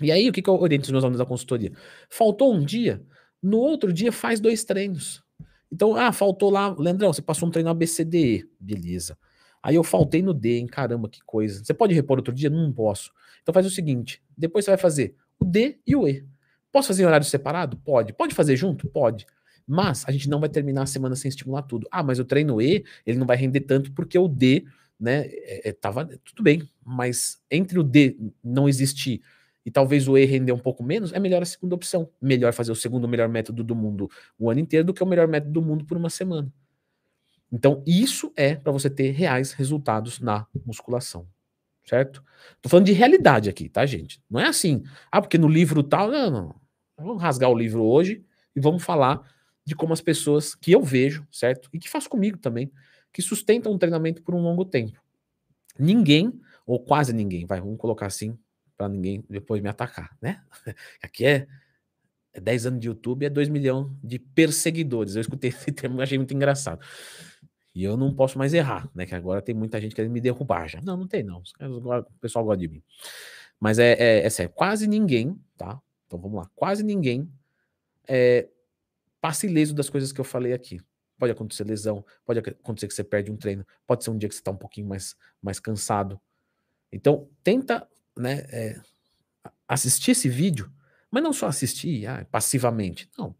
E 0.00 0.12
aí, 0.12 0.30
o 0.30 0.32
que, 0.32 0.40
que 0.40 0.48
eu 0.48 0.54
oriento 0.54 0.84
os 0.84 0.90
meus 0.92 1.02
alunos 1.02 1.18
da 1.18 1.26
consultoria? 1.26 1.72
Faltou 2.08 2.54
um 2.54 2.64
dia, 2.64 3.02
no 3.42 3.58
outro 3.58 3.92
dia 3.92 4.12
faz 4.12 4.40
dois 4.40 4.64
treinos. 4.64 5.22
Então, 5.70 5.94
ah, 5.96 6.12
faltou 6.12 6.50
lá, 6.50 6.74
Leandrão, 6.78 7.12
você 7.12 7.20
passou 7.20 7.48
um 7.48 7.50
treino 7.50 7.68
ABCDE. 7.68 8.48
Beleza. 8.58 9.18
Aí 9.62 9.74
eu 9.74 9.84
faltei 9.84 10.22
no 10.22 10.32
D, 10.32 10.58
hein? 10.58 10.66
Caramba, 10.66 11.08
que 11.08 11.20
coisa. 11.24 11.62
Você 11.62 11.74
pode 11.74 11.92
repor 11.94 12.16
outro 12.16 12.32
dia? 12.32 12.48
Não 12.48 12.72
posso. 12.72 13.12
Então 13.42 13.52
faz 13.52 13.66
o 13.66 13.70
seguinte: 13.70 14.22
depois 14.36 14.64
você 14.64 14.70
vai 14.70 14.78
fazer 14.78 15.14
o 15.38 15.44
D 15.44 15.78
e 15.86 15.94
o 15.94 16.08
E. 16.08 16.24
Posso 16.72 16.88
fazer 16.88 17.02
em 17.02 17.06
horário 17.06 17.26
separado? 17.26 17.76
Pode. 17.76 18.12
Pode 18.12 18.34
fazer 18.34 18.56
junto? 18.56 18.88
Pode. 18.88 19.26
Mas 19.66 20.04
a 20.08 20.12
gente 20.12 20.28
não 20.28 20.40
vai 20.40 20.48
terminar 20.48 20.82
a 20.84 20.86
semana 20.86 21.14
sem 21.14 21.28
estimular 21.28 21.62
tudo. 21.62 21.86
Ah, 21.90 22.02
mas 22.02 22.18
o 22.18 22.24
treino 22.24 22.60
E, 22.60 22.84
ele 23.04 23.18
não 23.18 23.26
vai 23.26 23.36
render 23.36 23.60
tanto 23.60 23.92
porque 23.92 24.18
o 24.18 24.28
D, 24.28 24.64
né, 25.00 25.24
é, 25.26 25.70
é, 25.70 25.72
tava 25.72 26.06
tudo 26.24 26.42
bem, 26.42 26.68
mas 26.84 27.40
entre 27.50 27.78
o 27.78 27.82
D 27.82 28.16
não 28.44 28.68
existir 28.68 29.22
e 29.64 29.70
talvez 29.70 30.08
o 30.08 30.16
E 30.16 30.24
render 30.24 30.52
um 30.52 30.58
pouco 30.58 30.82
menos, 30.82 31.12
é 31.12 31.18
melhor 31.18 31.42
a 31.42 31.46
segunda 31.46 31.74
opção. 31.74 32.10
Melhor 32.20 32.52
fazer 32.52 32.72
o 32.72 32.76
segundo 32.76 33.06
melhor 33.08 33.28
método 33.28 33.62
do 33.62 33.74
mundo 33.74 34.10
o 34.38 34.50
ano 34.50 34.60
inteiro 34.60 34.86
do 34.86 34.94
que 34.94 35.02
o 35.02 35.06
melhor 35.06 35.28
método 35.28 35.52
do 35.52 35.62
mundo 35.62 35.84
por 35.84 35.96
uma 35.96 36.10
semana. 36.10 36.52
Então, 37.52 37.82
isso 37.86 38.32
é 38.36 38.54
para 38.54 38.72
você 38.72 38.88
ter 38.88 39.10
reais 39.10 39.52
resultados 39.52 40.20
na 40.20 40.46
musculação. 40.64 41.26
Certo? 41.84 42.22
Tô 42.62 42.68
falando 42.68 42.86
de 42.86 42.92
realidade 42.92 43.50
aqui, 43.50 43.68
tá, 43.68 43.84
gente? 43.84 44.22
Não 44.30 44.38
é 44.38 44.46
assim. 44.46 44.84
Ah, 45.10 45.20
porque 45.20 45.38
no 45.38 45.48
livro 45.48 45.82
tal. 45.82 46.10
Não, 46.10 46.30
não. 46.30 46.54
Vamos 46.96 47.22
rasgar 47.22 47.50
o 47.50 47.58
livro 47.58 47.82
hoje 47.82 48.24
e 48.54 48.60
vamos 48.60 48.82
falar 48.82 49.20
de 49.64 49.74
como 49.74 49.92
as 49.92 50.00
pessoas 50.00 50.54
que 50.54 50.72
eu 50.72 50.82
vejo, 50.82 51.26
certo? 51.30 51.68
E 51.72 51.78
que 51.78 51.88
faço 51.88 52.08
comigo 52.08 52.38
também, 52.38 52.70
que 53.12 53.22
sustentam 53.22 53.72
um 53.72 53.78
treinamento 53.78 54.22
por 54.22 54.34
um 54.34 54.40
longo 54.40 54.64
tempo. 54.64 55.00
Ninguém, 55.78 56.32
ou 56.66 56.78
quase 56.78 57.12
ninguém, 57.12 57.46
vai, 57.46 57.60
vamos 57.60 57.78
colocar 57.78 58.06
assim, 58.06 58.38
para 58.76 58.88
ninguém 58.88 59.24
depois 59.28 59.62
me 59.62 59.68
atacar, 59.68 60.16
né? 60.20 60.42
Aqui 61.02 61.26
é, 61.26 61.46
é 62.32 62.40
10 62.40 62.66
anos 62.66 62.80
de 62.80 62.88
YouTube, 62.88 63.26
é 63.26 63.30
2 63.30 63.48
milhões 63.48 63.90
de 64.02 64.18
perseguidores. 64.18 65.14
Eu 65.14 65.20
escutei 65.20 65.50
esse 65.50 65.72
termo 65.72 66.00
e 66.00 66.02
achei 66.02 66.18
muito 66.18 66.34
engraçado. 66.34 66.84
E 67.74 67.84
eu 67.84 67.96
não 67.96 68.14
posso 68.14 68.38
mais 68.38 68.52
errar, 68.52 68.90
né? 68.94 69.06
Que 69.06 69.14
agora 69.14 69.40
tem 69.40 69.54
muita 69.54 69.80
gente 69.80 69.94
querendo 69.94 70.12
me 70.12 70.20
derrubar 70.20 70.66
já. 70.68 70.80
Não, 70.80 70.96
não 70.96 71.06
tem 71.06 71.22
não. 71.22 71.42
O 71.60 72.04
pessoal 72.20 72.44
gosta 72.44 72.60
de 72.60 72.68
mim. 72.68 72.82
Mas 73.58 73.78
é, 73.78 73.92
é, 73.92 74.26
é 74.26 74.30
sério, 74.30 74.52
quase 74.54 74.86
ninguém, 74.88 75.38
tá? 75.56 75.80
Então 76.06 76.18
vamos 76.18 76.38
lá. 76.38 76.50
Quase 76.56 76.82
ninguém 76.82 77.30
é, 78.08 78.48
passa 79.20 79.46
ileso 79.46 79.74
das 79.74 79.90
coisas 79.90 80.10
que 80.12 80.20
eu 80.20 80.24
falei 80.24 80.52
aqui. 80.52 80.80
Pode 81.20 81.32
acontecer 81.32 81.64
lesão, 81.64 82.02
pode 82.24 82.38
acontecer 82.40 82.88
que 82.88 82.94
você 82.94 83.04
perde 83.04 83.30
um 83.30 83.36
treino, 83.36 83.64
pode 83.86 84.02
ser 84.02 84.10
um 84.10 84.16
dia 84.16 84.26
que 84.26 84.34
você 84.34 84.40
está 84.40 84.50
um 84.50 84.56
pouquinho 84.56 84.88
mais, 84.88 85.14
mais 85.42 85.60
cansado. 85.60 86.18
Então, 86.90 87.28
tenta 87.44 87.86
né, 88.16 88.46
é, 88.50 88.80
assistir 89.68 90.12
esse 90.12 90.30
vídeo, 90.30 90.72
mas 91.10 91.22
não 91.22 91.34
só 91.34 91.46
assistir 91.46 92.06
ah, 92.06 92.26
passivamente. 92.30 93.10
Não. 93.18 93.36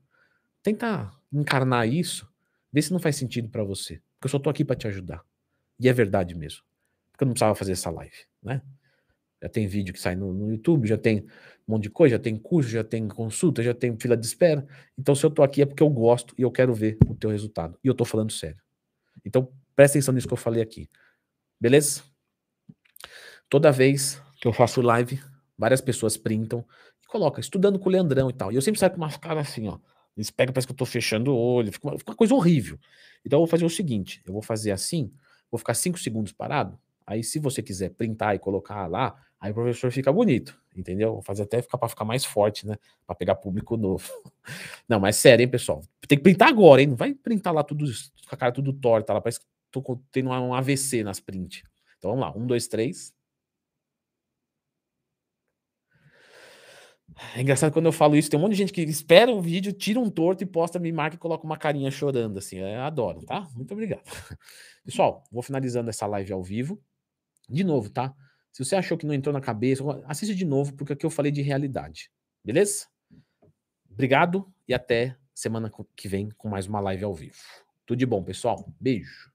Tenta 0.62 1.10
encarnar 1.32 1.88
isso, 1.88 2.30
ver 2.70 2.82
se 2.82 2.92
não 2.92 3.00
faz 3.00 3.16
sentido 3.16 3.48
para 3.48 3.64
você. 3.64 4.02
Porque 4.18 4.26
eu 4.26 4.30
só 4.30 4.38
tô 4.38 4.50
aqui 4.50 4.62
para 4.62 4.76
te 4.76 4.86
ajudar. 4.86 5.24
E 5.78 5.88
é 5.88 5.92
verdade 5.94 6.34
mesmo. 6.34 6.62
Porque 7.10 7.24
eu 7.24 7.26
não 7.26 7.32
precisava 7.32 7.54
fazer 7.54 7.72
essa 7.72 7.90
live, 7.90 8.26
né? 8.42 8.60
Já 9.42 9.48
tem 9.48 9.66
vídeo 9.66 9.94
que 9.94 10.00
sai 10.00 10.14
no, 10.14 10.32
no, 10.32 10.50
YouTube, 10.50 10.86
já 10.86 10.98
tem 10.98 11.20
um 11.66 11.72
monte 11.72 11.84
de 11.84 11.90
coisa, 11.90 12.16
já 12.16 12.18
tem 12.18 12.36
curso, 12.36 12.68
já 12.68 12.84
tem 12.84 13.08
consulta, 13.08 13.62
já 13.62 13.72
tem 13.72 13.96
fila 13.98 14.16
de 14.16 14.26
espera. 14.26 14.66
Então, 14.98 15.14
se 15.14 15.24
eu 15.24 15.30
tô 15.30 15.42
aqui 15.42 15.62
é 15.62 15.66
porque 15.66 15.82
eu 15.82 15.88
gosto 15.88 16.34
e 16.36 16.42
eu 16.42 16.50
quero 16.50 16.74
ver 16.74 16.98
o 17.06 17.14
teu 17.14 17.30
resultado. 17.30 17.78
E 17.82 17.88
eu 17.88 17.94
tô 17.94 18.04
falando 18.04 18.32
sério. 18.32 18.60
Então, 19.24 19.50
presta 19.74 19.98
atenção 19.98 20.12
nisso 20.12 20.26
que 20.26 20.32
eu 20.32 20.38
falei 20.38 20.62
aqui. 20.62 20.88
Beleza? 21.58 22.02
Toda 23.48 23.72
vez 23.72 24.20
que 24.40 24.46
eu 24.46 24.52
faço 24.52 24.80
live, 24.80 25.20
várias 25.56 25.80
pessoas 25.80 26.16
printam 26.16 26.64
e 27.02 27.06
colocam, 27.06 27.40
estudando 27.40 27.78
com 27.78 27.88
o 27.88 27.92
Leandrão 27.92 28.30
e 28.30 28.32
tal. 28.32 28.52
E 28.52 28.56
eu 28.56 28.62
sempre 28.62 28.78
saio 28.78 28.92
com 28.92 28.98
uma 28.98 29.18
cara 29.18 29.40
assim, 29.40 29.68
ó. 29.68 29.78
Eles 30.16 30.30
pegam, 30.30 30.52
parece 30.52 30.66
que 30.66 30.72
eu 30.72 30.76
tô 30.76 30.84
fechando 30.84 31.32
o 31.32 31.36
olho, 31.36 31.72
fica 31.72 31.88
uma, 31.88 31.98
fica 31.98 32.10
uma 32.10 32.16
coisa 32.16 32.34
horrível. 32.34 32.78
Então 33.24 33.38
eu 33.38 33.40
vou 33.40 33.46
fazer 33.46 33.64
o 33.64 33.70
seguinte: 33.70 34.22
eu 34.26 34.32
vou 34.32 34.42
fazer 34.42 34.70
assim, 34.70 35.10
vou 35.50 35.58
ficar 35.58 35.74
cinco 35.74 35.98
segundos 35.98 36.32
parado. 36.32 36.78
Aí, 37.06 37.22
se 37.24 37.38
você 37.38 37.62
quiser 37.62 37.90
printar 37.90 38.34
e 38.34 38.38
colocar 38.38 38.86
lá, 38.86 39.14
aí 39.40 39.50
o 39.50 39.54
professor 39.54 39.90
fica 39.90 40.12
bonito, 40.12 40.56
entendeu? 40.76 41.14
Vou 41.14 41.22
fazer 41.22 41.42
até 41.42 41.60
ficar 41.62 41.78
para 41.78 41.88
ficar 41.88 42.04
mais 42.04 42.24
forte, 42.24 42.66
né? 42.66 42.76
Para 43.06 43.16
pegar 43.16 43.34
público 43.36 43.76
novo. 43.76 44.08
Não, 44.88 45.00
mas 45.00 45.16
sério, 45.16 45.42
hein, 45.42 45.48
pessoal? 45.50 45.82
Tem 46.06 46.18
que 46.18 46.24
printar 46.24 46.48
agora, 46.48 46.80
hein? 46.82 46.88
Não 46.88 46.96
vai 46.96 47.14
printar 47.14 47.52
lá 47.52 47.62
tudo, 47.62 47.84
com 47.86 48.34
a 48.34 48.38
cara 48.38 48.52
tudo 48.52 48.72
torta 48.72 49.12
lá, 49.12 49.20
parece 49.20 49.40
que 49.40 49.46
tô 49.70 49.82
tendo 50.12 50.30
um 50.30 50.54
AVC 50.54 51.02
nas 51.04 51.20
print. 51.20 51.64
Então 51.98 52.10
vamos 52.10 52.24
lá, 52.24 52.36
um, 52.36 52.46
dois, 52.46 52.66
três. 52.66 53.12
É 57.34 57.40
engraçado 57.42 57.72
quando 57.72 57.86
eu 57.86 57.92
falo 57.92 58.16
isso, 58.16 58.30
tem 58.30 58.38
um 58.38 58.42
monte 58.42 58.52
de 58.52 58.58
gente 58.58 58.72
que 58.72 58.80
espera 58.82 59.30
um 59.32 59.40
vídeo, 59.40 59.72
tira 59.72 59.98
um 60.00 60.08
torto 60.10 60.42
e 60.42 60.46
posta, 60.46 60.78
me 60.78 60.90
marca 60.92 61.16
e 61.16 61.18
coloca 61.18 61.44
uma 61.44 61.56
carinha 61.56 61.90
chorando, 61.90 62.38
assim. 62.38 62.58
Eu 62.58 62.80
adoro, 62.80 63.24
tá? 63.24 63.46
Muito 63.54 63.72
obrigado. 63.72 64.02
Pessoal, 64.84 65.22
vou 65.30 65.42
finalizando 65.42 65.90
essa 65.90 66.06
live 66.06 66.32
ao 66.32 66.42
vivo. 66.42 66.80
De 67.50 67.64
novo, 67.64 67.90
tá? 67.90 68.14
Se 68.52 68.64
você 68.64 68.76
achou 68.76 68.96
que 68.96 69.06
não 69.06 69.14
entrou 69.14 69.32
na 69.32 69.40
cabeça, 69.40 69.82
assiste 70.06 70.34
de 70.34 70.44
novo, 70.44 70.74
porque 70.74 70.92
aqui 70.92 71.04
eu 71.04 71.10
falei 71.10 71.32
de 71.32 71.42
realidade. 71.42 72.10
Beleza? 72.44 72.86
Obrigado 73.90 74.52
e 74.66 74.74
até 74.74 75.16
semana 75.34 75.70
que 75.96 76.08
vem 76.08 76.30
com 76.30 76.48
mais 76.48 76.66
uma 76.66 76.80
live 76.80 77.04
ao 77.04 77.14
vivo. 77.14 77.36
Tudo 77.84 77.98
de 77.98 78.06
bom, 78.06 78.22
pessoal. 78.22 78.72
Beijo. 78.80 79.29